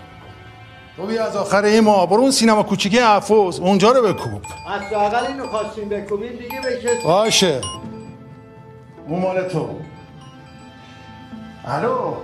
تو 1.02 1.08
بیا 1.08 1.26
از 1.26 1.36
آخر 1.36 1.64
این 1.64 1.80
ماه. 1.80 2.10
برو 2.10 2.22
اون 2.22 2.32
سینما 2.32 2.64
کوچیکه 2.64 3.06
افوز 3.06 3.60
اونجا 3.60 3.92
رو 3.92 4.14
بکوب. 4.14 4.42
از 4.68 4.94
اقل 4.94 5.26
اینو 5.26 5.48
خواستیم 5.48 5.90
بکوبیم 5.90 6.32
دیگه 6.32 6.62
بشه. 6.62 6.90
باشه. 7.04 7.62
اون 9.08 9.22
مال 9.22 9.48
تو. 9.48 9.80
الو. 11.66 12.16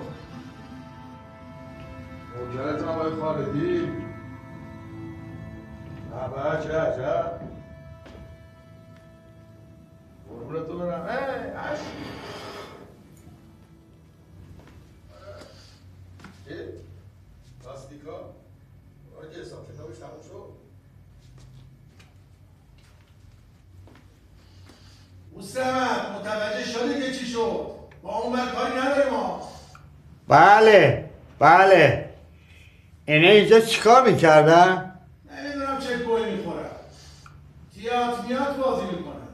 نوکرتم 2.37 2.87
آقای 2.87 3.11
خالدی. 3.21 3.79
نه 6.11 6.27
بچه 6.27 6.77
عجب 6.79 7.31
قربونت 10.29 10.67
تو 10.67 10.77
برم. 10.79 11.05
ای،؟ 16.47 16.57
لاستیکا؟ 17.65 18.36
آره 19.17 19.29
که 19.33 19.41
حساب 19.41 19.73
کتابش 19.73 19.97
تموم 19.97 20.21
شد؟ 20.27 20.53
مستمد 25.37 26.19
متوجه 26.19 26.65
شدی 26.65 27.01
که 27.01 27.13
چی 27.19 27.25
شد؟ 27.25 27.77
با 28.01 28.17
اون 28.17 28.33
بر 28.33 28.51
کاری 28.51 28.75
نداره 28.79 29.11
ما. 29.11 29.51
بله 30.27 31.09
بله. 31.39 32.09
اینه 33.05 33.27
اینجا 33.27 33.59
چیکار 33.59 34.11
می‌کردن؟ 34.11 34.99
نمی‌دونم 35.31 35.79
چه 35.79 35.97
گوی 35.97 36.35
می‌خورن. 36.35 36.69
تیات 37.75 38.23
میات 38.23 38.57
بازی 38.57 38.85
می‌کنن. 38.85 39.27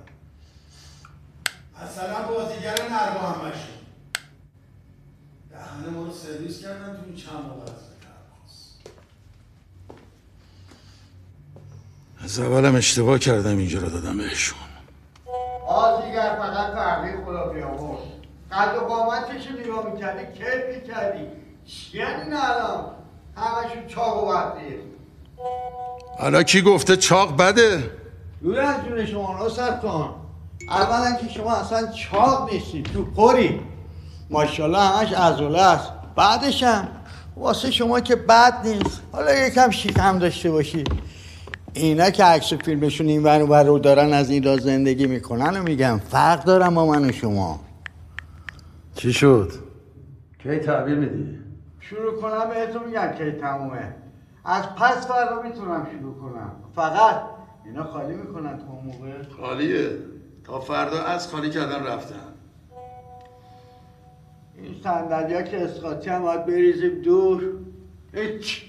مثلا 1.84 2.28
بازیگر 2.28 2.76
نرگا 2.90 3.20
همشون 3.20 3.74
دهن 5.52 5.94
ما 5.94 6.04
رو 6.04 6.14
سرویس 6.14 6.62
کردن 6.62 6.96
تو 6.96 7.02
این 7.06 7.16
چند 7.16 7.46
موقع 7.46 7.72
از 12.24 12.40
اولم 12.40 12.76
اشتباه 12.76 13.20
کردم 13.20 13.58
اینجا 13.58 13.80
رو 13.80 13.90
دادم 13.90 14.18
بهشون. 14.18 14.58
آزیگر 15.68 16.38
فقط 16.40 16.74
تحقیق 16.74 17.26
خدا 17.26 17.46
بیامرز. 17.46 18.00
قد 18.52 18.76
و 18.78 18.80
قامتش 18.80 19.48
رو 19.48 19.60
نگاه 19.60 19.94
می‌کردی؟ 19.94 20.38
کیف 20.38 20.82
می‌کردی؟ 20.82 21.26
چی 21.66 21.98
یعنی 21.98 22.22
این 22.22 22.34
الان؟ 22.34 22.86
همشون 23.38 23.88
چاق 23.88 24.28
و 24.28 24.34
حالا 26.20 26.44
کی 26.44 26.62
گفته 26.62 26.98
چاق 26.98 27.38
بده؟ 27.38 27.92
دور 28.44 28.60
از 28.60 28.76
جون 28.86 29.06
شما 29.06 29.46
نصر 29.46 29.78
کن 29.78 30.16
اولا 30.70 31.16
که 31.16 31.30
شما 31.30 31.56
اصلا 31.56 31.92
چاق 31.92 32.54
نیستی 32.54 32.84
تو 32.84 33.06
پری 33.06 33.62
ماشاءالله 34.30 34.80
همش 34.80 35.14
عضله 35.14 35.62
است. 35.62 35.92
بعدش 36.16 36.64
هم 36.64 36.88
واسه 37.36 37.72
شما 37.72 38.00
که 38.00 38.16
بد 38.16 38.68
نیست. 38.68 39.02
حالا 39.12 39.36
یکم 39.36 39.70
شیکم 39.70 40.20
داشته 40.20 40.52
باشی. 40.52 40.84
اینا 41.74 42.10
که 42.10 42.24
عکس 42.24 42.54
و 42.54 42.58
فیلمشون 42.58 43.08
این 43.08 43.24
ور 43.24 43.44
و 43.44 43.54
رو 43.54 43.80
دارن 43.80 44.14
از 44.14 44.30
این 44.30 44.44
را 44.44 44.58
زندگی 44.58 45.08
می‌کنن 45.08 45.58
و 45.58 45.64
میگن 45.64 45.98
فرق 45.98 46.44
دارن 46.44 46.76
با 46.76 46.86
من 46.86 47.10
و 47.10 47.12
شما. 47.12 47.60
چی 48.96 49.14
شد؟ 49.14 49.52
کی 50.44 50.58
تعبیر 50.58 50.96
میدی؟ 50.96 51.40
شروع 51.80 52.22
کنم 52.22 52.50
بهتون 52.50 52.84
میگم 52.88 53.08
کی 53.18 53.32
تمومه. 53.32 53.96
از 54.46 54.64
پس 54.76 55.08
فردا 55.08 55.42
می‌تونم 55.42 55.88
شروع 56.00 56.14
کنم. 56.14 56.52
فقط 56.76 57.22
اینا 57.66 57.84
خالی 57.84 58.16
می‌کنن 58.16 58.58
تو 58.58 58.66
موقع؟ 58.66 59.24
خالیه. 59.42 59.90
تا 60.44 60.60
فردا 60.60 61.04
از 61.04 61.28
خالی 61.28 61.50
کردن 61.50 61.86
رفتن. 61.86 62.16
این 64.58 64.76
صندلی 64.84 65.34
ها 65.34 65.42
که 65.42 65.64
اسقاطی 65.64 66.10
هم 66.10 66.22
باید 66.22 66.46
بریزیم 66.46 67.02
دور. 67.02 67.44
هیچ. 68.14 68.66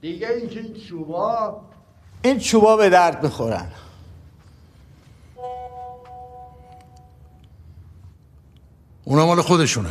دیگه 0.00 0.28
اینکه 0.28 0.60
این 0.60 0.74
چوبا 0.74 1.60
این 2.22 2.38
چوبا 2.38 2.76
به 2.76 2.90
درد 2.90 3.22
می‌خورن. 3.22 3.66
اونا 9.04 9.26
مال 9.26 9.42
خودشونه. 9.42 9.90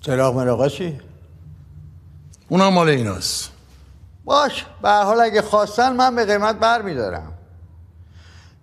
چراغ 0.00 0.36
مراغا 0.36 0.68
چی؟ 0.68 1.00
اونا 2.48 2.70
مال 2.70 2.88
ایناست. 2.88 3.50
باش 4.24 4.66
به 4.82 4.90
حال 4.90 5.20
اگه 5.20 5.42
خواستن 5.42 5.96
من 5.96 6.16
به 6.16 6.26
قیمت 6.26 6.56
بر 6.56 6.82
میدارم 6.82 7.32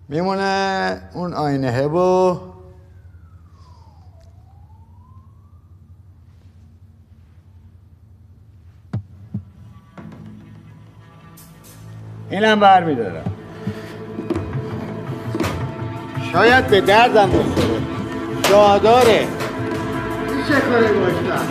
میمونه 0.08 1.10
اون 1.14 1.34
آینه 1.34 1.86
و 1.86 2.38
اینم 12.30 12.60
بر 12.60 12.84
میدارم. 12.84 13.24
شاید 16.32 16.66
به 16.66 16.80
دردم 16.80 17.28
بخوره. 17.28 17.80
جاداره. 18.42 19.18
این 19.18 19.28
چه 20.48 20.60
کاری 20.60 20.98
باشتن 20.98 21.46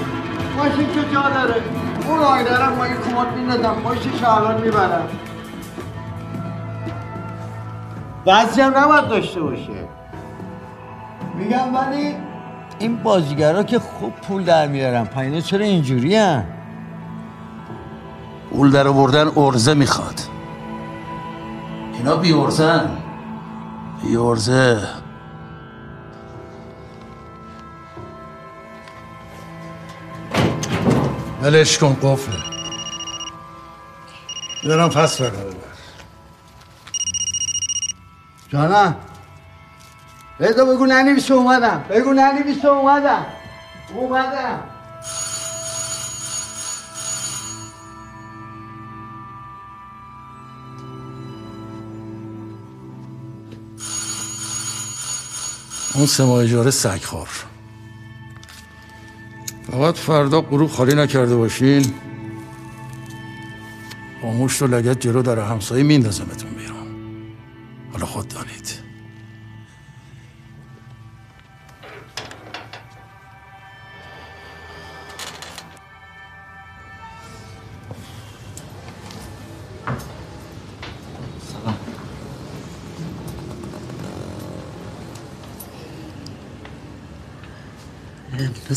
ماشین 0.57 0.87
که 0.87 1.13
جا 1.13 1.29
داره. 1.29 1.61
اون 2.07 2.19
رو 2.19 2.75
ما 2.75 2.87
یه 2.87 2.93
کمات 3.09 3.27
میندازم. 3.27 3.75
پشتش 3.83 4.23
الان 4.23 4.61
می‌برم. 4.61 5.07
بعضی 8.25 8.61
هم 8.61 8.77
نباید 8.77 9.07
داشته 9.07 9.41
باشه. 9.41 9.87
میگم 11.35 11.75
ولی 11.75 12.15
این 12.79 12.95
بازیگرا 12.95 13.63
که 13.63 13.79
خوب 13.79 14.13
پول 14.13 14.43
در 14.43 14.67
میارن. 14.67 15.05
پایینا 15.05 15.39
چرا 15.39 15.65
اینجوری 15.65 16.15
هم؟ 16.15 16.43
پول 18.51 18.71
در 18.71 18.87
آوردن 18.87 19.31
ارزه 19.37 19.73
می‌خواد. 19.73 20.34
اینا 21.97 22.15
بی 22.15 22.33
ارزن 22.33 22.97
بی 24.03 24.17
ارزه 24.17 24.87
ولش 31.41 31.77
کن 31.77 31.93
قفله. 31.93 32.35
دارم 34.63 34.89
پس 34.89 35.17
فردا 35.17 35.43
ببر 35.43 35.55
جانم 38.49 38.95
بگو 40.39 40.65
بگو 40.65 40.85
ننویسه 40.85 41.33
اومدم. 41.33 41.85
بگو 41.89 42.13
ننویسه 42.13 42.67
اومدم. 42.67 43.25
اومدم. 43.93 44.59
اون 55.95 56.05
سه 56.05 56.23
ماه 56.23 56.43
اجاره 56.43 56.71
سگ 56.71 57.03
خور. 57.03 57.29
فقط 59.71 59.95
فردا 59.95 60.41
غروب 60.41 60.69
خالی 60.69 60.95
نکرده 60.95 61.35
باشین. 61.35 61.93
با 64.23 64.33
مشت 64.33 64.61
و 64.61 64.67
لگت 64.67 64.99
جلو 64.99 65.21
در 65.21 65.39
همسایه 65.39 65.83
میندازمتون. 65.83 66.54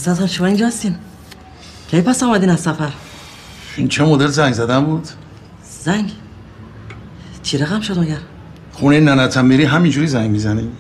دوست 0.05 0.27
شما 0.27 0.47
اینجا 0.47 0.67
هستین 0.67 0.97
کی 1.91 2.01
پس 2.01 2.23
آمدین 2.23 2.51
از 2.51 2.61
سفر؟ 2.61 2.93
این 3.77 3.89
چه 3.89 4.05
مدل 4.05 4.27
زنگ 4.27 4.55
زدن 4.55 4.85
بود؟ 4.85 5.09
زنگ. 5.63 6.13
چی 7.43 7.59
رقم 7.59 7.81
شد 7.81 7.99
مگر 7.99 8.19
خونه 8.73 9.01
ننتم 9.01 9.45
میری 9.45 9.65
همینجوری 9.65 10.07
زنگ 10.07 10.31
می‌زنی؟ 10.31 10.71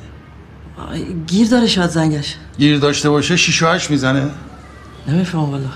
آی، 0.90 1.14
گیر 1.26 1.48
داره 1.48 1.66
شاید 1.66 1.90
زنگش. 1.90 2.36
گیر 2.58 2.78
داشته 2.78 3.10
باشه 3.10 3.36
شیش 3.36 3.62
و 3.62 3.66
هشت 3.66 3.90
می‌زنه؟ 3.90 4.30
نمی‌فهمم 5.08 5.50
والا 5.50 5.68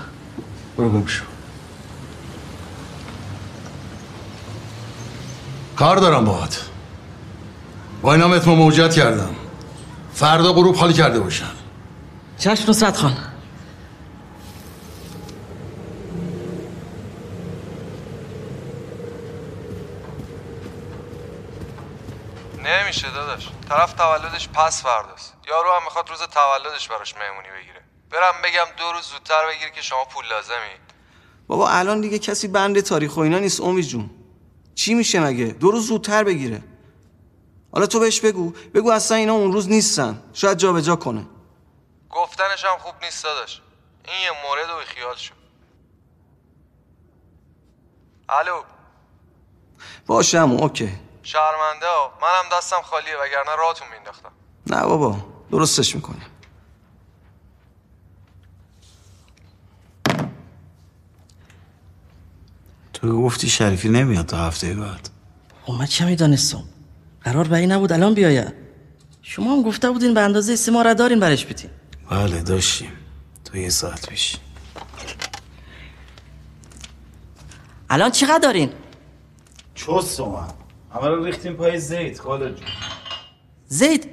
برو 0.77 0.89
گم 0.89 1.05
شو. 1.05 1.23
کار 5.75 5.97
دارم 5.97 6.25
باهات. 6.25 6.65
با 8.01 8.15
متمو 8.15 8.55
موجت 8.55 8.93
کردم. 8.93 9.29
فردا 10.13 10.53
غروب 10.53 10.75
خالی 10.75 10.93
کرده 10.93 11.19
باشن 11.19 11.45
چشم 12.37 12.69
نصرت 12.69 12.97
خان 12.97 13.17
نمیشه 22.65 23.07
داداش 23.15 23.49
طرف 23.63 23.93
تولدش 23.93 24.49
پس 24.49 24.83
فرداست 24.83 25.33
یارو 25.47 25.71
هم 25.71 25.83
می‌خواد 25.83 26.09
روز 26.09 26.19
تولدش 26.19 26.87
براش 26.87 27.15
مهمونی 27.15 27.47
بگیره. 27.61 27.83
برم 28.11 28.41
بگم 28.43 28.65
دو 28.77 28.91
روز 28.91 29.03
زودتر 29.03 29.47
بگیری 29.47 29.71
که 29.71 29.81
شما 29.81 30.05
پول 30.05 30.25
لازمی 30.25 30.79
بابا 31.47 31.69
الان 31.69 32.01
دیگه 32.01 32.19
کسی 32.19 32.47
بند 32.47 32.79
تاریخ 32.79 33.17
و 33.17 33.19
اینا 33.19 33.39
نیست 33.39 33.61
امید 33.61 33.85
جون. 33.85 34.09
چی 34.75 34.93
میشه 34.93 35.19
مگه؟ 35.19 35.45
دو 35.45 35.71
روز 35.71 35.87
زودتر 35.87 36.23
بگیره. 36.23 36.63
حالا 37.71 37.87
تو 37.87 37.99
بهش 37.99 38.19
بگو. 38.21 38.51
بگو 38.51 38.91
اصلا 38.91 39.17
اینا 39.17 39.33
اون 39.33 39.53
روز 39.53 39.69
نیستن. 39.69 40.23
شاید 40.33 40.57
جابجا 40.57 40.95
کنه. 40.95 41.25
گفتنش 42.09 42.65
هم 42.65 42.77
خوب 42.77 42.95
نیست 43.03 43.23
داداش. 43.23 43.61
این 44.05 44.21
یه 44.21 44.31
مورد 44.47 44.69
و 44.69 44.85
خیال 44.85 45.15
شو 45.15 45.33
الو. 48.29 48.63
باشه 50.07 50.39
همون 50.39 50.59
اوکی. 50.59 50.99
شرمنده 51.23 51.85
ها. 51.85 52.13
منم 52.21 52.57
دستم 52.57 52.81
خالیه 52.83 53.13
وگرنه 53.15 53.55
راهتون 53.57 53.87
مینداختم. 53.95 54.31
نه 54.67 54.85
بابا 54.85 55.17
درستش 55.51 55.95
می‌کنیم. 55.95 56.25
تو 62.93 63.21
گفتی 63.21 63.49
شریفی 63.49 63.89
نمیاد 63.89 64.25
تا 64.25 64.37
هفته 64.37 64.73
بعد. 64.73 65.09
من 65.79 65.85
چه 65.85 66.05
می‌دانستم؟ 66.05 66.63
قرار 67.23 67.47
به 67.47 67.55
این 67.55 67.71
نبود 67.71 67.91
الان 67.91 68.13
بیاید. 68.13 68.53
شما 69.21 69.51
هم 69.51 69.63
گفته 69.63 69.91
بودین 69.91 70.13
به 70.13 70.21
اندازه 70.21 70.55
سه 70.55 70.83
را 70.83 70.93
دارین 70.93 71.19
برش 71.19 71.45
بیتین. 71.45 71.69
بله 72.09 72.41
داشتیم. 72.41 72.91
تو 73.45 73.57
یه 73.57 73.69
ساعت 73.69 74.09
پیش. 74.09 74.37
الان 77.89 78.11
چقدر 78.11 78.39
دارین؟ 78.39 78.73
چوست 79.75 80.19
اومد 80.19 80.62
همه 80.93 81.07
رو 81.07 81.25
ریختیم 81.25 81.53
پای 81.53 81.79
زیت 81.79 82.19
خاله 82.19 82.49
جون. 82.49 82.67
زید؟ 83.67 84.09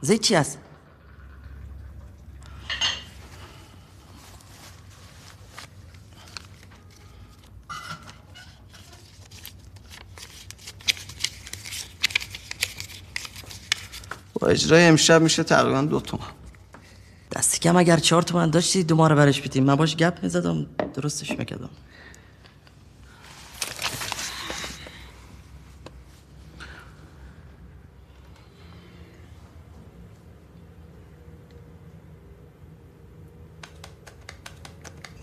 زید 0.00 0.20
چی 0.20 0.34
هست؟ 0.34 0.58
با 14.34 14.48
اجرای 14.48 14.84
امشب 14.84 15.22
میشه 15.22 15.42
تقریبا 15.42 15.82
دو 15.82 16.00
تومن. 16.00 16.22
دستی 17.36 17.58
کم 17.58 17.76
اگر 17.76 17.96
چهار 17.96 18.22
تومن 18.22 18.50
داشتی 18.50 18.82
دو 18.82 18.96
ماه 18.96 19.08
رو 19.08 19.16
برش 19.16 19.40
بیتیم 19.40 19.64
من 19.64 19.74
باش 19.74 19.96
گپ 19.96 20.22
می‌زدم 20.22 20.66
درستش 20.94 21.30
می‌کردم 21.30 21.70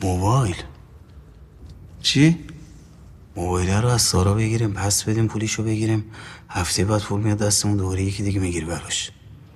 موبایل. 0.01 0.55
چی؟ 2.01 2.39
موبایل 3.35 3.69
رو 3.69 3.87
از 3.87 4.01
سارا 4.01 4.33
بگیریم 4.33 4.73
پس 4.73 5.03
بدیم 5.03 5.27
پولیشو 5.27 5.63
بگیریم. 5.63 6.05
هفته 6.49 6.85
بعد 6.85 7.01
پول 7.01 7.21
میاد 7.21 7.37
دستمون 7.37 7.77
دوباره 7.77 8.03
یکی 8.03 8.23
دیگه 8.23 8.39
می‌گیری 8.39 8.65
براش. 8.65 9.11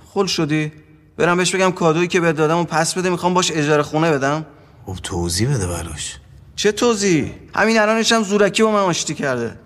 خل 0.05 0.25
شدی؟ 0.25 0.71
برم 1.17 1.37
بهش 1.37 1.55
بگم 1.55 1.71
کادویی 1.71 2.07
که 2.07 2.19
بهت 2.19 2.35
دادم 2.35 2.57
و 2.57 2.63
پس 2.63 2.97
بده 2.97 3.09
می‌خوام 3.09 3.33
باش 3.33 3.51
اجاره 3.51 3.83
خونه 3.83 4.11
بدم. 4.11 4.45
خب 4.85 4.97
توضیح 5.03 5.55
بده 5.55 5.67
براش. 5.67 6.17
چه 6.55 6.71
توضیح 6.71 7.31
همین 7.55 7.79
الانش 7.79 8.11
هم 8.11 8.23
زورکی 8.23 8.63
با 8.63 8.71
من 8.71 8.79
آشتی 8.79 9.13
کرده. 9.13 9.59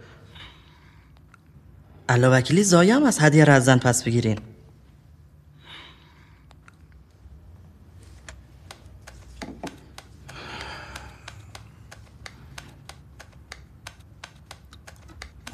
علا 2.10 2.32
وکیلی 2.32 2.64
زایه 2.64 2.96
هم 2.96 3.04
از 3.04 3.20
هدیه 3.20 3.44
را 3.44 3.54
از 3.54 3.66
زن 3.66 3.78
پس 3.78 4.04
بگیرین 4.04 4.40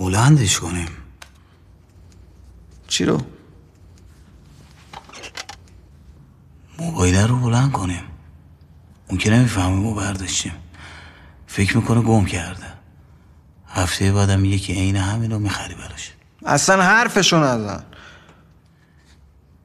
بلندش 0.03 0.59
کنیم. 0.59 0.87
چی 2.87 3.05
رو؟ 3.05 3.21
موبایل 6.79 7.15
رو 7.15 7.39
بلند 7.39 7.71
کنیم. 7.71 8.03
اون 9.09 9.17
که 9.17 9.31
نمی‌فهمه 9.31 9.75
ما 9.75 9.93
برداشتیم. 9.93 10.51
فکر 11.47 11.77
می‌کنه 11.77 12.01
گم 12.01 12.25
کرده. 12.25 12.73
هفته 13.67 14.11
بعدم 14.11 14.45
یکی 14.45 14.73
عین 14.73 14.95
همین 14.95 15.31
رو 15.31 15.39
می‌خری 15.39 15.75
براش. 15.75 16.11
اصلا 16.45 16.83
حرفشو 16.83 17.37
نزن 17.37 17.83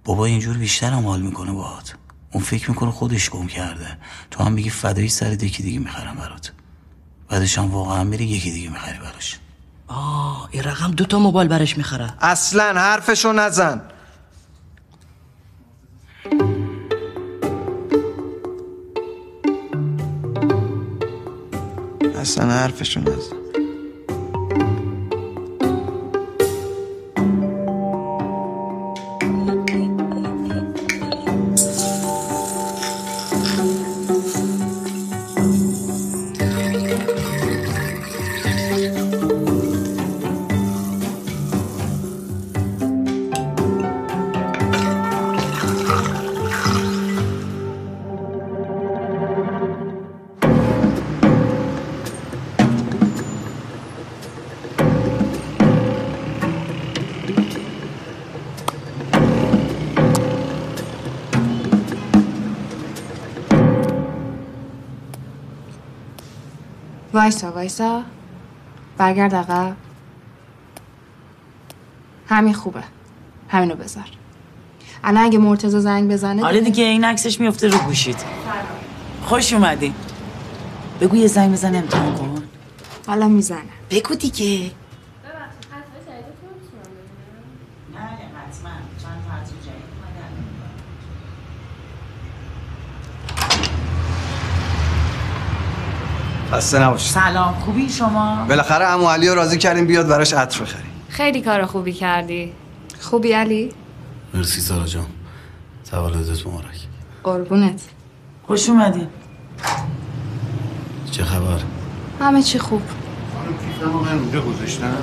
بابا 0.04 0.24
اینجور 0.24 0.56
بیشتر 0.56 0.92
هم 0.92 1.06
حال 1.06 1.22
می‌کنه 1.22 1.52
باهات. 1.52 1.94
اون 2.32 2.44
فکر 2.44 2.70
می‌کنه 2.70 2.90
خودش 2.90 3.30
گم 3.30 3.46
کرده. 3.46 3.98
تو 4.30 4.44
هم 4.44 4.52
میگی 4.52 4.70
فدایی 4.70 5.08
سر 5.08 5.42
یکی 5.42 5.62
دیگه 5.62 5.78
می‌خرم 5.78 6.14
برات. 6.14 6.52
بعدش 7.28 7.58
هم 7.58 7.70
واقعا 7.70 8.04
میری 8.04 8.24
یکی 8.24 8.50
دیگه 8.50 8.70
می‌خری 8.70 8.98
براش. 8.98 9.38
آه 9.88 10.48
این 10.50 10.62
رقم 10.62 10.90
دوتا 10.90 11.18
موبایل 11.18 11.48
برش 11.48 11.76
می‌خره. 11.76 12.14
اصلا 12.20 12.80
حرفشو 12.80 13.32
نزن. 13.32 13.82
اصلا 22.20 22.50
حرفشو 22.50 23.00
نزن. 23.00 23.47
وایسا 67.68 68.02
برگرد 68.98 69.34
عقب 69.34 69.76
همین 72.28 72.54
خوبه. 72.54 72.82
همینو 73.48 73.74
بذار. 73.74 74.04
الان 75.04 75.24
اگه 75.24 75.38
مرتضی 75.38 75.80
زنگ 75.80 76.12
بزنه 76.12 76.42
حالا 76.42 76.60
دیگه 76.60 76.84
این 76.84 77.04
عکسش 77.04 77.40
میفته 77.40 77.68
رو 77.68 77.78
گوشید 77.78 78.16
خوش 79.22 79.52
اومدی. 79.52 79.94
بگو 81.00 81.16
یه 81.16 81.26
زنگ 81.26 81.52
بزن 81.52 81.76
امتحان 81.76 82.14
کن. 82.14 82.42
حالا 83.06 83.28
می‌زنه. 83.28 83.62
بگو 83.90 84.14
دیگه. 84.14 84.70
خسته 96.52 96.78
نباشی 96.78 97.10
سلام 97.10 97.54
خوبی 97.54 97.88
شما؟ 97.88 98.46
بالاخره 98.48 98.84
عمو 98.84 99.08
علی 99.08 99.28
رو 99.28 99.34
راضی 99.34 99.58
کردیم 99.58 99.86
بیاد 99.86 100.08
براش 100.08 100.32
عطر 100.34 100.62
بخریم. 100.62 100.90
خیلی 101.08 101.40
کار 101.42 101.66
خوبی 101.66 101.92
کردی. 101.92 102.52
خوبی 103.00 103.32
علی؟ 103.32 103.72
مرسی 104.34 104.60
سارا 104.60 104.86
جان. 104.86 105.06
تولدت 105.90 106.46
مبارک. 106.46 106.80
قربونت. 107.24 107.80
خوش 108.46 108.68
اومدی. 108.68 109.06
چه 111.10 111.24
خبر؟ 111.24 111.58
همه 112.20 112.42
چی 112.42 112.58
خوب. 112.58 112.82
کیفم 113.60 113.90
من 113.90 114.18
اونجا 114.18 114.40
گذاشتم. 114.40 114.96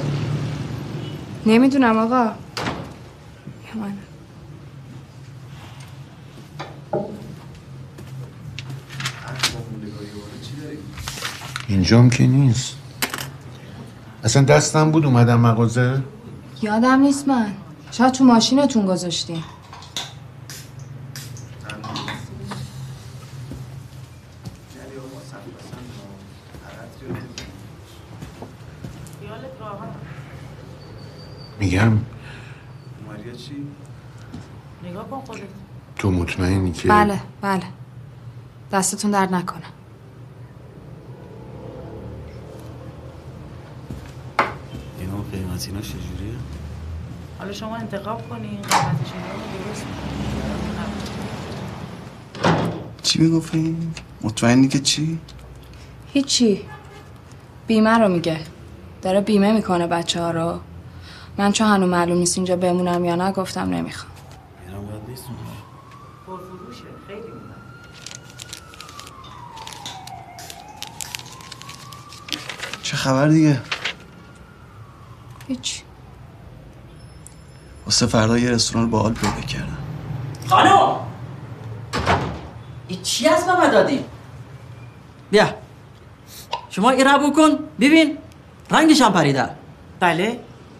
نمی‌دونم 1.45 1.97
آقا. 1.97 2.23
من 3.75 3.93
اینجام 11.75 12.09
که 12.09 12.27
نیست. 12.27 12.75
اصلا 14.23 14.43
دستم 14.43 14.91
بود 14.91 15.05
اومدم 15.05 15.39
مغازه؟ 15.39 16.01
یادم 16.61 16.99
نیست 16.99 17.27
من. 17.27 17.53
شاید 17.91 18.11
تو 18.13 18.23
ماشینتون 18.23 18.85
گذاشتی 18.85 19.43
میگم. 31.59 31.97
چی؟ 33.37 33.67
نگاه 34.83 35.09
کن 35.09 35.21
خودت. 35.21 35.41
تو 35.95 36.11
مطمئنی 36.11 36.71
که؟ 36.71 36.87
بله 36.87 37.19
بله. 37.41 37.63
دستتون 38.71 39.11
درد 39.11 39.33
نکنه 39.33 39.65
اینا 45.35 45.54
قیمت 45.65 45.67
اینا 45.67 45.81
چجوریه؟ 45.81 46.35
حالا 47.39 47.53
شما 47.53 47.75
انتخاب 47.75 48.29
کنین 48.29 48.49
قیمتش 48.49 48.71
اینا 48.71 49.33
رو 49.33 49.39
درست 49.67 49.85
چی 53.03 53.19
می‌گفتی؟ 53.19 53.77
مطمئنی 54.21 54.67
که 54.67 54.79
چی؟ 54.79 55.19
هیچی. 56.13 56.65
بیمه 57.67 57.97
رو 57.97 58.07
میگه. 58.07 58.39
داره 59.01 59.21
بیمه 59.21 59.53
می‌کنه 59.53 59.87
بچه 59.87 60.21
ها 60.21 60.31
رو. 60.31 60.59
من 61.37 61.51
چون 61.51 61.67
هنو 61.67 61.87
معلوم 61.87 62.17
نیست 62.17 62.37
اینجا 62.37 62.55
بمونم 62.55 63.05
یا 63.05 63.15
نه 63.15 63.31
گفتم 63.31 63.69
نمی‌خوام. 63.69 64.11
باید 64.71 65.01
نیست 65.07 65.23
خیلی 67.07 67.21
چه 72.83 72.97
خبر 72.97 73.27
دیگه؟ 73.27 73.61
هیچ. 75.47 75.81
واسه 77.85 78.05
فردا 78.05 78.37
یه 78.37 78.51
رستوران 78.51 78.89
باحال 78.89 79.13
پیدا 79.13 79.41
کردم. 79.41 79.77
خانم! 80.49 80.99
این 82.87 83.01
چی 83.01 83.27
از 83.27 83.47
من 83.47 83.71
دادی؟ 83.71 84.05
بیا. 85.31 85.47
شما 86.69 86.89
این 86.89 87.05
را 87.05 87.17
بکن 87.17 87.59
ببین. 87.79 88.17
رنگش 88.71 89.01
هم 89.01 89.13
پریده. 89.13 89.49
بله. 89.99 90.39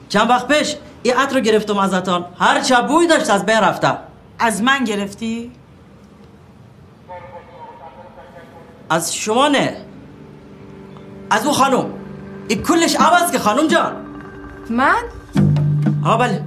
چند 0.10 0.30
وقت 0.30 0.48
پیش 0.48 0.76
این 1.04 1.14
عطر 1.14 1.36
رو 1.36 1.42
گرفتم 1.42 1.78
ازتان. 1.78 2.26
هر 2.40 2.62
چه 2.62 2.82
بوی 2.82 3.08
داشت 3.08 3.30
از 3.30 3.46
بین 3.46 3.58
رفته. 3.58 3.98
از 4.40 4.62
من 4.62 4.84
گرفتی؟ 4.84 5.52
از 8.90 9.16
شما 9.16 9.48
نه. 9.48 9.78
از 11.30 11.46
او 11.46 11.54
خانم. 11.54 11.86
این 12.48 12.64
کلش 12.64 12.96
عوض 12.96 13.32
که 13.32 13.40
خانم 13.40 13.68
جان. 13.68 14.05
من؟ 14.70 15.04
ها 16.04 16.18
بله. 16.18 16.42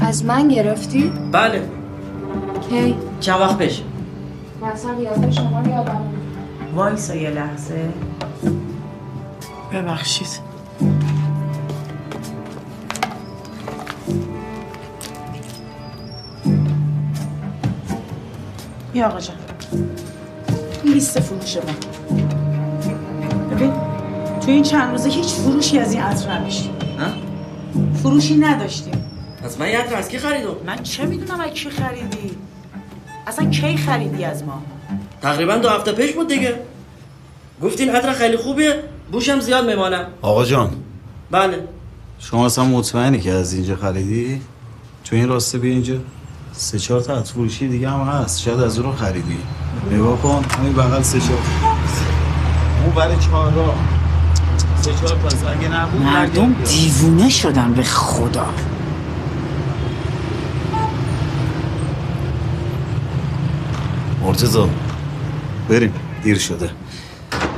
از 0.00 0.24
من 0.24 0.48
گرفتی؟ 0.48 1.12
بله. 1.32 1.68
کی؟ 2.70 2.96
چند 3.20 3.40
وقت 3.40 3.58
پیش. 3.58 3.82
مثلا 4.62 4.94
قیافه 4.94 5.30
شما 5.30 5.60
رو 5.60 5.68
یادم 5.68 6.00
وایسا 6.74 7.14
یه 7.14 7.30
لحظه. 7.30 7.88
ببخشید. 9.72 10.40
بیا 18.92 19.06
آقا 19.06 19.20
جان. 19.20 19.36
این 20.84 20.94
لیست 20.94 21.20
فروش 21.20 21.56
ما. 21.56 22.35
ببین 23.56 23.72
تو 24.40 24.50
این 24.50 24.62
چند 24.62 24.90
روزه 24.92 25.08
هیچ 25.08 25.34
فروشی 25.34 25.78
از 25.78 25.92
این 25.92 26.02
عطر 26.02 26.30
نداشتیم 26.30 26.70
فروشی 28.02 28.36
نداشتیم 28.36 29.04
از 29.44 29.60
من 29.60 29.68
یه 29.68 29.78
عطر 29.78 29.94
از 29.94 30.08
کی 30.08 30.18
خریدم؟ 30.18 30.48
من 30.66 30.82
چه 30.82 31.06
می‌دونم 31.06 31.40
از 31.40 31.50
کی 31.50 31.70
خریدی؟ 31.70 32.36
اصلا 33.26 33.50
کی 33.50 33.76
خریدی 33.76 34.24
از 34.24 34.44
ما؟ 34.44 34.62
تقریبا 35.22 35.56
دو 35.56 35.68
هفته 35.68 35.92
پیش 35.92 36.12
بود 36.12 36.28
دیگه. 36.28 36.54
گفتین 37.62 37.90
عطر 37.90 38.12
خیلی 38.12 38.36
خوبیه 38.36 38.82
بوشم 39.12 39.40
زیاد 39.40 39.66
میمانم 39.66 40.06
آقا 40.22 40.44
جان. 40.44 40.70
بله. 41.30 41.68
شما 42.18 42.46
اصلا 42.46 42.64
مطمئنی 42.64 43.20
که 43.20 43.32
از 43.32 43.52
اینجا 43.52 43.76
خریدی؟ 43.76 44.40
تو 45.04 45.16
این 45.16 45.28
راسته 45.28 45.58
بیا 45.58 45.72
اینجا. 45.72 45.94
سه 46.52 46.78
چهار 46.78 47.00
تا 47.00 47.16
عطر 47.16 47.32
فروشی 47.32 47.68
دیگه 47.68 47.90
هم 47.90 48.00
هست. 48.00 48.40
شاید 48.40 48.60
از 48.60 48.78
اون 48.78 48.86
رو 48.88 48.96
خریدی. 48.96 49.38
نگاه 49.90 50.22
کن 50.22 50.44
همین 50.58 50.72
بغل 50.72 51.02
سه 51.02 51.20
چهار 51.20 51.75
اون 52.86 52.94
برای 52.94 53.16
چهار 53.16 53.52
را 53.52 53.74
سه 54.82 54.94
چهار 54.94 55.14
پس 55.18 55.44
اگه 55.44 55.68
نبود 55.68 56.02
مردم 56.02 56.52
دیوونه 56.52 57.28
شدن 57.28 57.72
به 57.72 57.82
خدا. 57.82 58.46
مرتضا 64.22 64.68
بریم. 65.68 65.94
دیر 66.22 66.38
شده. 66.38 66.70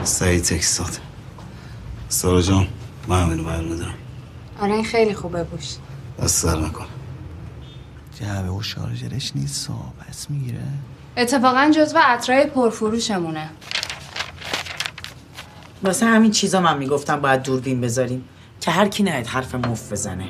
سعید 0.04 0.42
تکس 0.42 0.78
داد 0.78 0.98
سارا 2.08 2.42
جان 2.42 2.66
من 3.08 3.22
همینو 3.22 3.44
برمیدارم. 3.44 3.94
آره 4.60 4.72
این 4.72 4.84
خیلی 4.84 5.14
خوبه 5.14 5.44
بوش. 5.44 5.74
دست 6.22 6.42
سر 6.42 6.58
نکن. 6.58 6.86
جعبه 8.20 8.50
و 8.50 8.62
شارژرش 8.62 9.32
نیست 9.34 9.70
پس 10.08 10.30
می‌گیره. 10.30 10.62
اتفاقا 11.16 11.72
جزو 11.76 11.98
عطرای 11.98 12.46
پرفروشمونه. 12.46 13.50
واسه 15.82 16.06
همین 16.06 16.30
چیزا 16.30 16.60
من 16.60 16.78
می‌گفتم 16.78 17.20
باید 17.20 17.42
دوربین 17.42 17.80
بذاریم 17.80 18.24
که 18.60 18.70
هر 18.70 18.88
کی 18.88 19.02
نهید 19.02 19.26
حرف 19.26 19.54
مف 19.54 19.92
بزنه. 19.92 20.24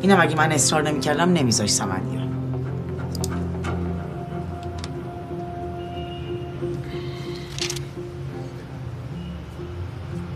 اینم 0.00 0.20
اگه 0.20 0.36
من 0.36 0.52
اصرار 0.52 0.82
نمی‌کردم 0.82 1.32
نمیذاش 1.32 1.70
سمندیان 1.70 2.28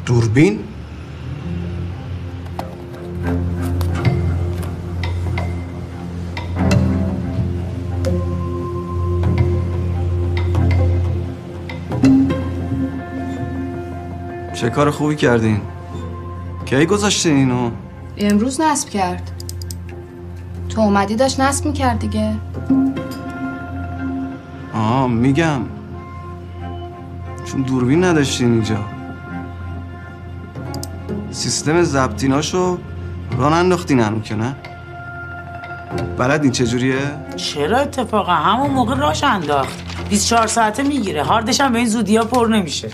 دوربین؟ 0.06 0.64
چه 14.66 14.70
کار 14.70 14.90
خوبی 14.90 15.16
کردین؟ 15.16 15.60
کی 16.64 16.86
گذاشتین 16.86 17.36
اینو؟ 17.36 17.70
امروز 18.18 18.60
نصب 18.60 18.88
کرد. 18.88 19.30
تو 20.68 20.80
اومدی 20.80 21.16
داشت 21.16 21.40
نصب 21.40 21.66
می‌کرد 21.66 21.98
دیگه. 21.98 22.34
آه 24.74 25.08
میگم. 25.08 25.60
چون 27.44 27.62
دوربین 27.62 28.04
نداشتین 28.04 28.52
اینجا. 28.52 28.76
سیستم 31.30 31.82
ضبطیناشو 31.82 32.78
ران 33.38 33.52
انداختین 33.52 34.00
هنو 34.00 34.20
که 34.20 34.34
نه؟ 34.34 34.56
بلدین 36.18 36.52
چجوریه 36.52 36.98
چرا 37.36 37.78
اتفاقا؟ 37.78 38.32
همون 38.32 38.70
موقع 38.70 38.96
راش 38.96 39.24
انداخت. 39.24 40.08
24 40.08 40.46
ساعته 40.46 40.82
می‌گیره. 40.82 41.22
هاردش 41.24 41.60
هم 41.60 41.72
به 41.72 41.78
این 41.78 41.88
زودی 41.88 42.16
ها 42.16 42.24
پر 42.24 42.46
نمیشه. 42.46 42.88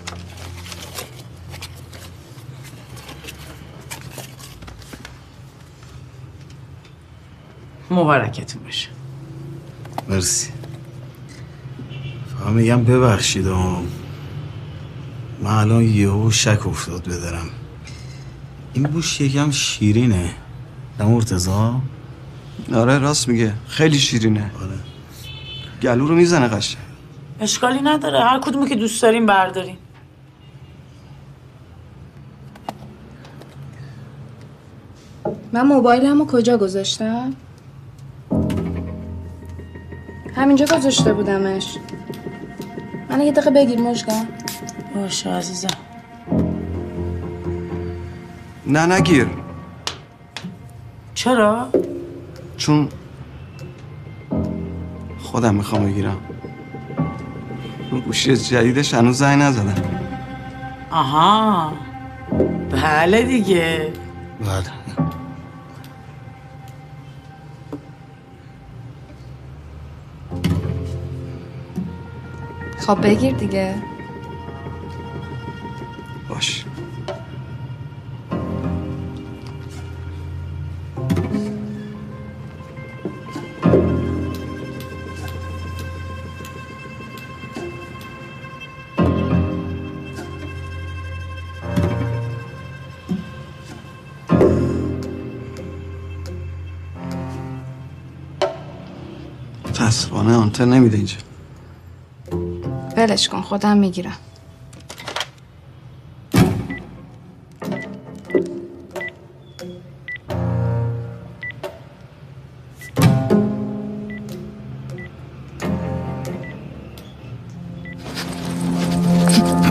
مبارکتون 7.93 8.62
باشه. 8.62 8.88
مرسی. 10.09 10.51
فقط 12.38 12.53
میگم 12.53 12.84
ببخشید 12.84 13.49
آم. 13.49 13.86
من 15.43 15.51
الان 15.51 15.82
یهو 15.82 16.30
شک 16.30 16.66
افتاد 16.66 17.09
بدارم 17.09 17.51
این 18.72 18.82
بوش 18.82 19.20
یکم 19.20 19.51
شیرینه. 19.51 20.30
نه 21.01 21.07
مرتضا 21.07 21.80
آره 22.74 22.99
راست 22.99 23.28
میگه. 23.28 23.55
خیلی 23.68 23.99
شیرینه. 23.99 24.51
آره. 24.62 24.78
گلو 25.82 26.07
رو 26.07 26.14
می‌زنه 26.14 26.49
قشنگ. 26.49 26.82
اشکالی 27.40 27.80
نداره. 27.80 28.20
هر 28.20 28.40
کدومو 28.40 28.66
که 28.66 28.74
دوست 28.74 29.03
داریم 29.03 29.26
برداریم. 29.26 29.78
من 35.53 35.66
موبایلمو 35.66 36.26
کجا 36.26 36.59
گذاشتم؟ 36.59 37.34
همینجا 40.43 40.66
گذاشته 40.76 41.12
بودمش. 41.12 41.78
من 43.11 43.20
یه 43.20 43.32
دقیقه 43.32 43.51
بگیر 43.51 43.80
مژگان. 43.80 44.28
باشه 44.95 45.30
عزیزم. 45.30 45.68
نه 48.66 48.86
نگیر. 48.86 49.26
چرا؟ 51.14 51.68
چون 52.57 52.88
خودم 55.18 55.55
می‌خوام 55.55 55.84
بگیرم. 55.84 56.18
اون 57.90 58.01
گوشی 58.01 58.36
جدیدش 58.36 58.95
هنوز 58.95 59.18
زنگ 59.18 59.43
نزدم 59.43 59.82
آها. 60.90 61.72
بله 62.70 63.22
دیگه. 63.22 63.93
بله. 64.40 64.82
خب 72.87 73.03
بگیر 73.03 73.35
دیگه. 73.35 73.74
باش. 76.28 76.64
متاسفانه 99.68 100.37
آنتن 100.37 100.68
نمیده 100.68 100.97
اینجا. 100.97 101.32
ولش 103.03 103.28
کن 103.28 103.40
خودم 103.40 103.76
می‌گیرم 103.76 104.16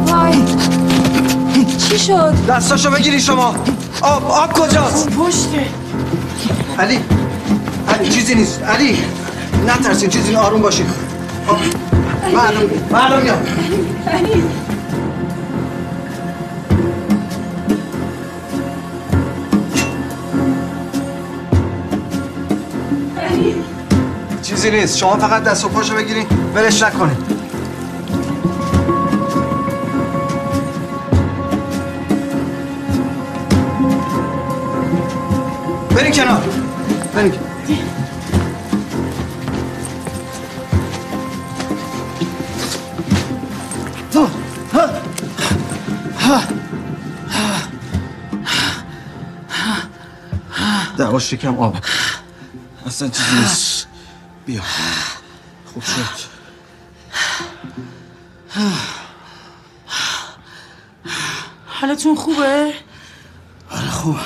وای 0.07 0.33
چی 1.77 1.99
شد؟ 1.99 2.33
دستاشو 2.49 2.91
بگیری 2.91 3.19
شما 3.19 3.55
آب 4.01 4.25
آب 4.31 4.53
کجاست 4.53 5.09
پشته 5.09 5.67
علی 6.79 6.99
علی 7.87 8.09
چیزی 8.09 8.35
نیست 8.35 8.63
علی 8.63 8.97
نترسین 9.67 10.09
چیزی. 10.09 10.35
آروم 10.35 10.61
باشین 10.61 10.85
آب. 11.47 11.90
من 12.91 13.01
الان 13.01 13.23
میام 13.23 13.37
چیزی 24.41 24.71
نیست. 24.71 24.97
شما 24.97 25.17
فقط 25.17 25.43
دست 25.43 25.65
و 25.65 25.69
پاشو 25.69 25.95
بگیرین. 25.95 26.25
ولش 26.55 26.83
نکنین. 26.83 27.17
برین 35.95 36.11
کنار. 36.11 36.43
برین. 37.15 37.50
شکم 51.31 51.57
آب. 51.57 51.77
اصلا 52.85 53.09
چیزی 53.09 53.35
نیست. 53.35 53.87
بیا. 54.45 54.61
خوب 55.73 55.83
شد. 55.83 56.31
حالتون 61.65 62.15
خوبه؟ 62.15 62.73
آره 63.69 63.89
خوب. 63.89 64.17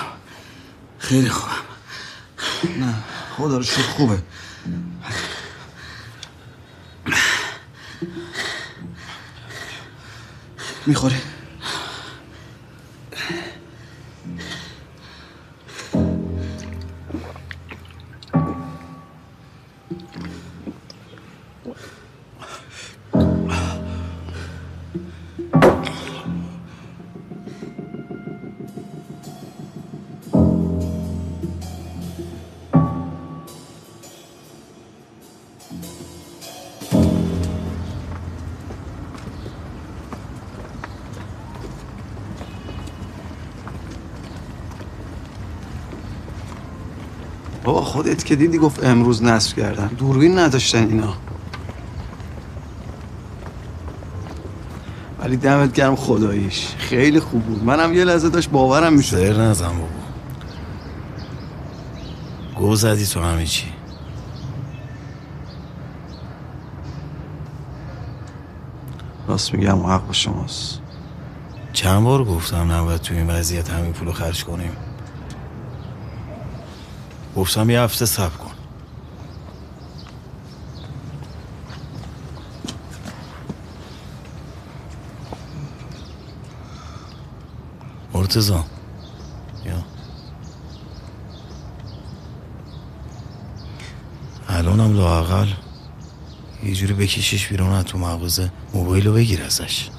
خیلی 0.99 1.29
خوبم 1.29 1.55
نه 2.79 2.93
خدا 3.37 3.57
رو 3.57 3.63
شکر 3.63 3.81
خوبه. 3.81 4.21
می‌خوری؟ 10.85 11.21
خودت 47.95 48.25
که 48.25 48.35
دیدی 48.35 48.57
گفت 48.57 48.83
امروز 48.83 49.23
نصب 49.23 49.57
کردن. 49.57 49.87
دوربین 49.87 50.39
نداشتن 50.39 50.87
اینا. 50.87 51.13
ولی 55.19 55.37
دمت 55.37 55.73
گرم 55.73 55.95
خداییش. 55.95 56.67
خیلی 56.77 57.19
خوب 57.19 57.43
بود. 57.43 57.63
منم 57.63 57.93
یه 57.93 58.03
لحظه 58.03 58.29
داشت 58.29 58.49
باورم 58.49 58.93
می‌شد. 58.93 59.17
زر 59.17 59.41
نزن 59.41 59.67
بابا. 59.67 59.87
گو 62.55 62.75
زدی 62.75 63.05
تو 63.05 63.21
همه 63.21 63.45
چی. 63.45 63.67
راست 69.27 69.53
میگم 69.53 69.85
حق 69.85 70.07
با 70.07 70.13
شماست. 70.13 70.79
چند 71.73 72.03
بار 72.03 72.23
گفتم 72.23 72.71
نباید 72.71 73.01
تو 73.01 73.13
این 73.13 73.29
وضعیت 73.29 73.69
همین 73.69 73.93
پولو 73.93 74.11
خرج 74.11 74.43
کنیم. 74.43 74.71
گفتم 77.35 77.69
یه 77.69 77.81
هفته 77.81 78.05
صبر 78.05 78.37
کن. 78.37 78.51
مرتزا 88.13 88.65
یا. 89.65 89.83
الانم 94.49 94.93
لاقل 94.97 95.47
یه 96.63 96.73
جوری 96.73 96.93
بکشیش 96.93 97.47
بیرون 97.47 97.71
از 97.71 97.83
تو 97.83 97.97
مغازه 97.97 98.51
موبایلو 98.73 99.13
بگیر 99.13 99.43
ازش. 99.43 99.89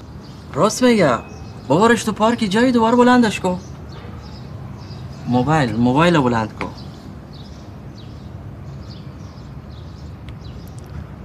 راست 0.53 0.83
میگم 0.83 1.19
ببارش 1.65 2.03
تو 2.03 2.11
پارکی 2.11 2.47
جایی 2.47 2.71
دوباره 2.71 2.95
بلندش 2.95 3.39
کن. 3.39 3.59
موبایل 5.27 5.75
موبایل 5.75 6.15
رو 6.15 6.23
بلند 6.23 6.53
کن 6.53 6.71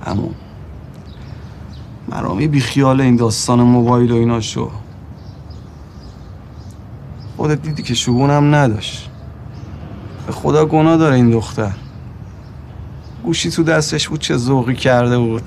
اما 0.07 0.29
مرامی 2.43 2.53
بیخیال 2.53 3.01
این 3.01 3.17
داستان 3.17 3.61
موبایل 3.61 4.13
و 4.13 4.15
اینا 4.15 4.41
شو. 4.41 4.71
خودت 7.37 7.63
دیدی 7.63 7.83
که 7.83 7.95
شگونم 7.95 8.55
نداشت. 8.55 9.11
به 10.27 10.33
خدا 10.33 10.67
گناه 10.67 10.97
داره 10.97 11.15
این 11.15 11.31
دختر. 11.31 11.73
گوشی 13.25 13.51
تو 13.51 13.63
دستش 13.63 14.09
بود 14.09 14.21
چه 14.21 14.37
ذوقی 14.37 14.75
کرده 14.75 15.19
بود. 15.19 15.43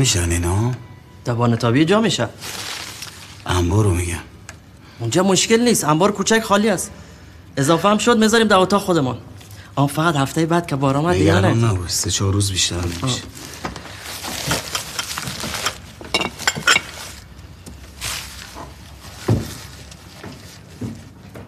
میشن 0.00 0.30
اینا؟ 0.30 0.72
دوانه 1.24 1.56
تابی 1.56 1.84
جا 1.84 2.00
میشه. 2.00 2.28
انبار 3.46 3.84
رو 3.84 3.94
میگم 3.94 4.18
اونجا 4.98 5.22
مشکل 5.22 5.60
نیست 5.60 5.84
انبار 5.84 6.12
کوچک 6.12 6.40
خالی 6.40 6.68
است. 6.68 6.90
اضافه 7.56 7.88
هم 7.88 7.98
شد 7.98 8.18
می‌ذاریم 8.18 8.48
در 8.48 8.56
اتاق 8.56 8.82
خودمان 8.82 9.18
آن 9.76 9.86
فقط 9.86 10.16
هفته 10.16 10.46
بعد 10.46 10.66
که 10.66 10.76
بار 10.76 10.96
آمد 10.96 11.14
دیگه 11.14 11.40
نه. 11.40 11.54
نباش 11.54 11.90
سه 11.90 12.10
چهار 12.10 12.32
روز 12.32 12.50
بیشتر 12.50 12.76
نمیشه. 12.76 13.22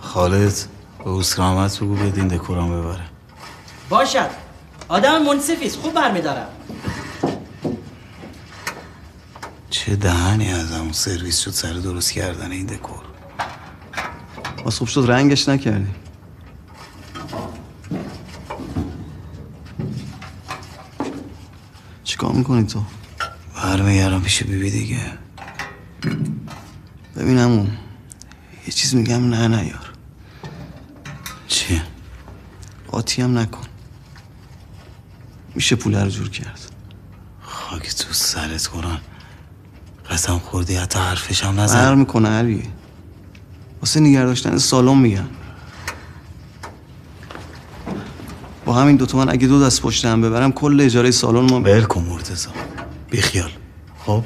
خالد 0.00 0.54
به 0.98 1.10
اوسکرامت 1.10 1.76
بگو 1.80 1.94
بیاد 1.94 2.16
این 2.16 2.28
دکورام 2.28 2.80
ببره. 2.80 3.04
باشد. 3.88 4.30
آدم 4.88 5.22
منصفی 5.22 5.66
است 5.66 5.76
خوب 5.76 5.94
برمیدارم. 5.94 6.48
چه 9.92 9.96
دهنی 9.96 10.52
از 10.52 10.72
همون 10.72 10.92
سرویس 10.92 11.38
شد 11.38 11.50
سر 11.50 11.72
درست 11.72 12.12
کردن 12.12 12.52
این 12.52 12.66
دکور؟ 12.66 13.02
باز 14.64 14.78
خوب 14.78 14.88
شد 14.88 15.04
رنگش 15.08 15.48
نکردی 15.48 15.90
چیکار 22.04 22.32
می‌کنی 22.32 22.66
تو؟ 22.66 22.82
برمیگردم 23.56 24.22
پیش 24.22 24.42
بیبی 24.42 24.70
دیگه. 24.70 25.12
ببینم 27.16 27.78
یه 28.66 28.72
چیز 28.74 28.94
میگم 28.94 29.28
نه 29.28 29.48
نیار. 29.48 29.92
چیه؟ 31.48 31.82
قاطی 32.88 33.22
هم 33.22 33.38
نکن. 33.38 33.66
میشه 35.54 35.76
پول 35.76 35.94
رو 35.94 36.10
جور 36.10 36.30
کرد. 36.30 36.60
خاک 37.42 37.94
تو 37.94 38.12
سرت 38.12 38.66
کنن 38.66 39.00
قسم 40.12 40.38
خوردی 40.38 40.76
حتی 40.76 40.98
حرفش 40.98 41.44
هم 41.44 41.56
بر 41.56 41.62
نزن 41.62 41.98
می‌کنه 41.98 42.28
علی. 42.28 42.62
واسه 43.80 44.00
نگه 44.00 44.24
داشتن 44.24 44.58
سالن 44.58 44.98
میگم 44.98 45.24
با 48.64 48.72
همین 48.72 48.96
دو 48.96 49.06
تومن 49.06 49.28
اگه 49.28 49.46
دو 49.46 49.64
دست 49.64 49.82
پشت 49.82 50.04
هم 50.04 50.20
ببرم 50.20 50.52
کل 50.52 50.80
اجاره 50.80 51.10
سالن 51.10 51.50
ما 51.50 51.60
ول 51.60 51.84
کن 51.84 52.02
مرتضی. 52.02 52.48
بیخیال 53.10 53.50
خب؟ 54.06 54.24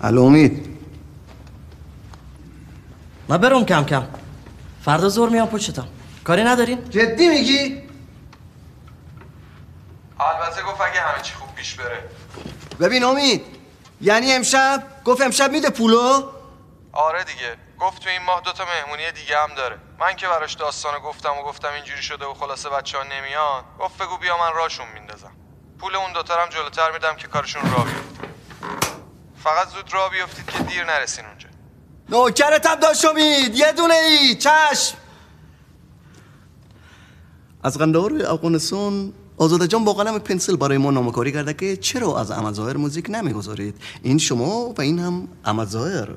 الو 0.00 0.22
امید. 0.22 0.66
ما 3.28 3.38
برم 3.38 3.64
کم 3.64 3.84
کم. 3.84 4.02
فردا 4.84 5.08
زور 5.08 5.28
میام 5.28 5.48
پشتم. 5.48 5.86
کاری 6.24 6.44
ندارین؟ 6.44 6.78
جدی 6.90 7.28
میگی؟ 7.28 7.84
البته 10.20 10.62
گفت 10.62 10.80
اگه 10.80 11.00
همه 11.00 11.22
چی 11.22 11.34
خوب 11.34 11.54
پیش 11.54 11.74
بره 11.74 11.98
ببین 12.80 13.04
امید 13.04 13.44
یعنی 14.00 14.32
امشب؟ 14.32 14.82
گفت 15.04 15.20
امشب 15.22 15.50
میده 15.50 15.70
پولو؟ 15.70 16.30
آره 16.92 17.24
دیگه 17.24 17.56
گفت 17.80 18.02
تو 18.02 18.10
این 18.10 18.22
ماه 18.22 18.40
دوتا 18.40 18.64
مهمونی 18.64 19.12
دیگه 19.12 19.38
هم 19.38 19.54
داره. 19.54 19.78
من 20.00 20.16
که 20.16 20.26
براش 20.28 20.54
داستانو 20.54 21.00
گفتم 21.00 21.38
و 21.38 21.42
گفتم 21.42 21.72
اینجوری 21.74 22.02
شده 22.02 22.24
و 22.24 22.34
خلاصه 22.34 22.70
بچه 22.70 22.98
ها 22.98 23.04
نمیان 23.04 23.64
گفت 23.80 23.98
بگو 24.02 24.16
بیا 24.16 24.38
من 24.38 24.52
راشون 24.54 24.86
میندازم. 24.94 25.32
پول 25.78 25.96
اون 25.96 26.12
دوتا 26.12 26.34
هم 26.42 26.48
جلوتر 26.48 26.90
میدم 26.90 27.16
که 27.16 27.26
کارشون 27.26 27.62
را 27.62 27.78
بیفته. 27.82 28.28
فقط 29.44 29.68
زود 29.68 29.94
را 29.94 30.08
بیفتید 30.08 30.46
که 30.46 30.62
دیر 30.62 30.84
نرسین 30.84 31.24
اونجا. 31.26 31.48
نوکرتم 32.08 32.74
داشت 32.74 33.04
امید 33.04 33.54
یه 33.54 33.72
دونه 33.72 33.94
ای 33.94 34.34
چشم. 34.34 34.96
از 37.64 37.78
قندهار 37.78 38.12
افغانستان 38.26 39.12
آزاده 39.36 39.66
جان 39.66 39.84
با 39.84 39.92
قلم 39.92 40.18
پنسل 40.18 40.56
برای 40.56 40.78
ما 40.78 40.90
نامکاری 40.90 41.32
کرده 41.32 41.54
که 41.54 41.76
چرا 41.76 42.20
از 42.20 42.30
احمد 42.30 42.54
ظاهر 42.54 42.76
موزیک 42.76 43.10
نمی‌گذارید 43.10 43.74
این 44.02 44.18
شما 44.18 44.74
و 44.78 44.80
این 44.80 44.98
هم 44.98 45.28
احمد 45.44 45.68
ظاهر 45.68 46.08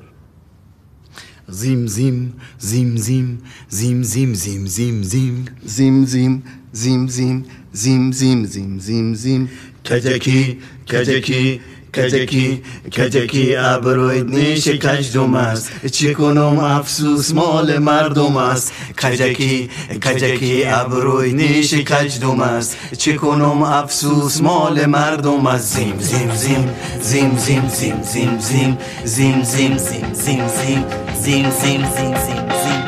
زیم 1.47 1.87
زیم 1.87 2.33
زیم 2.57 2.95
زیم 2.97 3.41
زیم 3.69 4.03
زیم 4.03 4.33
زیم 4.33 4.65
زیم 4.65 5.03
زیم 5.03 6.05
زیم 6.05 6.05
زیم 6.05 6.43
زیم 6.71 7.07
زیم 7.07 7.45
زیم 7.71 8.11
زیم 8.11 8.45
زیم 8.45 8.79
زیم 8.79 9.13
زیم 9.13 9.49
کجکی 9.85 10.59
کجکی 10.91 11.61
کجکی 11.97 12.61
کجکی 12.97 13.55
ابروید 13.55 14.29
نیش 14.29 14.67
کجدم 14.67 15.35
است 15.35 15.85
چی 15.91 16.13
کنم 16.13 16.59
افسوس 16.59 17.33
مال 17.33 17.77
مردم 17.77 18.37
است 18.37 18.73
کجکی 19.03 19.69
کجکی 20.05 20.65
ابروید 20.65 21.35
نیش 21.35 21.73
کجدم 21.73 22.39
است 22.41 22.77
چی 22.97 23.15
کنم 23.15 23.61
افسوس 23.61 24.41
مال 24.41 24.85
مردم 24.85 25.47
است 25.47 25.77
زیم 25.77 25.99
زیم 25.99 26.35
زیم 26.35 26.69
زیم 27.01 27.37
زیم 27.37 27.69
زیم 27.69 28.03
زیم 28.03 28.39
زیم 29.05 29.43
زیم 29.43 29.43
زیم 29.43 29.77
زیم 29.77 30.13
زیم 30.13 30.47
زیم 30.47 30.47
زیم 30.47 31.51
زیم 31.51 31.51
زیم 31.51 32.15
زیم 32.15 32.49
زیم 32.63 32.86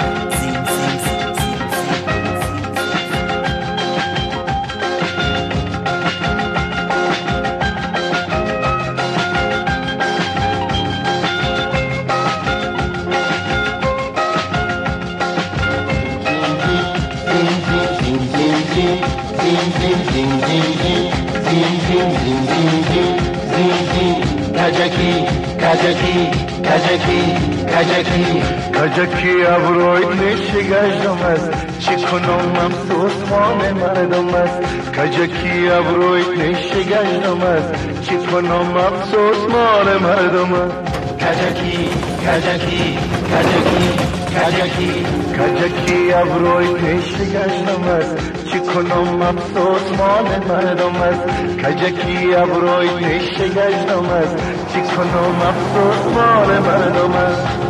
نشگشتم 30.60 31.18
است 31.24 31.80
چی 31.80 31.96
کنم 31.96 32.54
افسوس 32.66 33.30
مال 33.30 33.74
مردم 33.74 34.28
است 34.28 34.60
کجکی 34.92 35.70
ابروی 35.70 36.22
نشگشتم 36.38 37.42
است 37.42 38.02
چی 38.02 38.18
کنم 38.18 38.78
افسوس 38.78 39.38
مال 39.52 39.98
مردم 39.98 40.54
است 40.54 40.76
کجکی 41.22 41.90
کجکی 42.26 42.98
کجکی 43.32 43.90
کجکی 44.36 45.06
کجکی 45.38 46.14
ابروی 46.14 46.68
نشگشتم 46.74 47.84
است 47.84 48.16
چی 48.52 48.60
کنم 48.60 49.22
افسوس 49.22 49.98
مال 49.98 50.48
مردم 50.48 50.96
است 50.96 51.24
کجکی 51.58 52.36
ابروی 52.36 53.06
نشگشتم 53.06 54.06
است 54.06 54.36
چی 54.74 54.82
کنم 54.82 55.42
افسوس 55.42 56.14
مال 56.14 56.60
مردم 56.60 57.14
است 57.14 57.69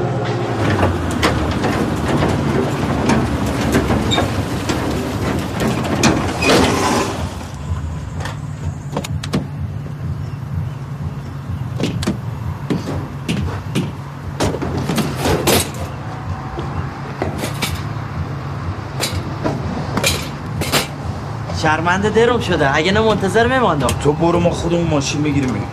شرمنده 21.61 22.09
درم 22.09 22.39
شده. 22.39 22.75
اگه 22.75 22.91
نه 22.91 23.01
منتظر 23.01 23.47
میماندم 23.47 23.87
تو 23.87 24.13
برو 24.13 24.39
ما 24.39 24.49
خودمون 24.49 24.87
ماشین 24.87 25.23
بگیریم 25.23 25.63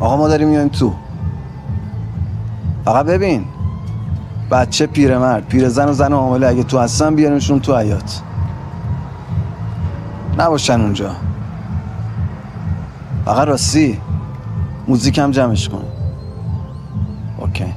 آقا 0.00 0.16
ما 0.16 0.28
داریم 0.28 0.48
میایم 0.48 0.68
تو. 0.68 0.94
فقط 2.84 3.06
ببین. 3.06 3.46
بچه 4.54 4.86
پیرمرد 4.86 5.46
پیرزن 5.46 5.88
و 5.88 5.92
زن 5.92 6.12
و 6.12 6.16
حامله 6.16 6.46
اگه 6.46 6.62
تو 6.62 6.78
هستن 6.78 7.14
بیارینشون 7.14 7.60
تو 7.60 7.76
حیات 7.76 8.22
نباشن 10.38 10.80
اونجا. 10.80 11.10
فقط 13.24 13.48
راستی 13.48 14.00
موزیک 14.88 15.18
هم 15.18 15.30
جمعش 15.30 15.68
کن. 15.68 15.82
اوکی. 17.38 17.74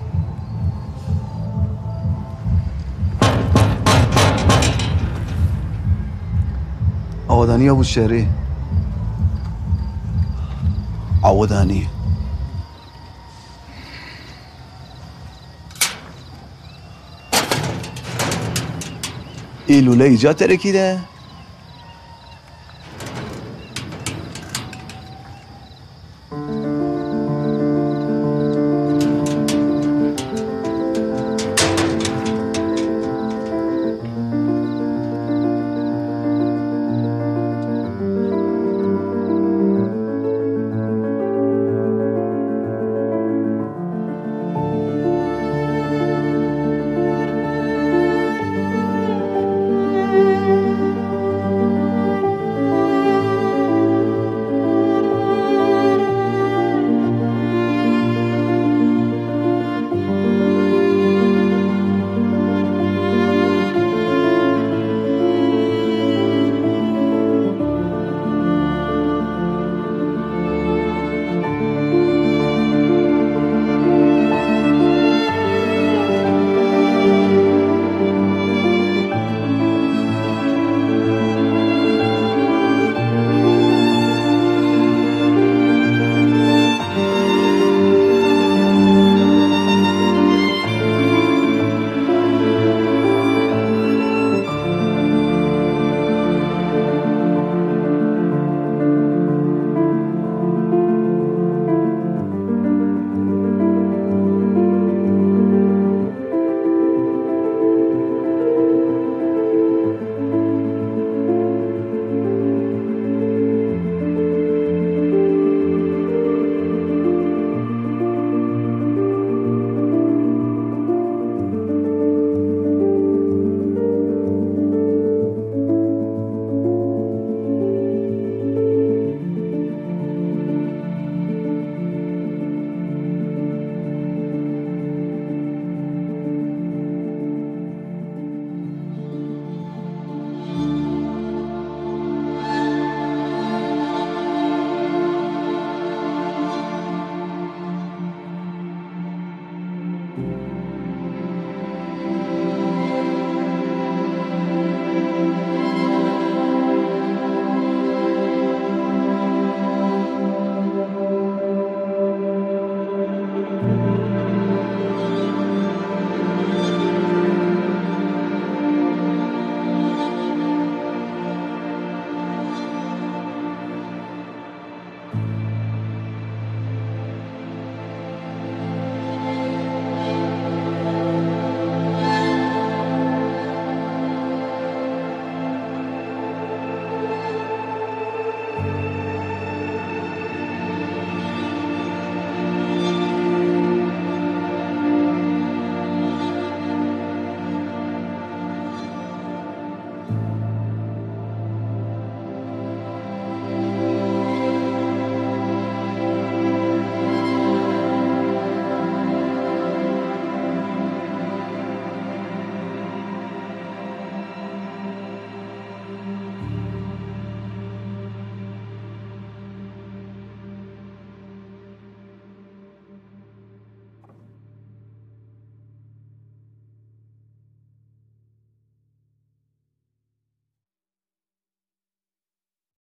آبادانی 7.28 7.63
یا 7.63 7.75
بوشهری 7.75 8.28
آبادانی 11.21 11.88
الولاية 19.70 20.15
جاتري 20.18 20.57
كده 20.57 20.99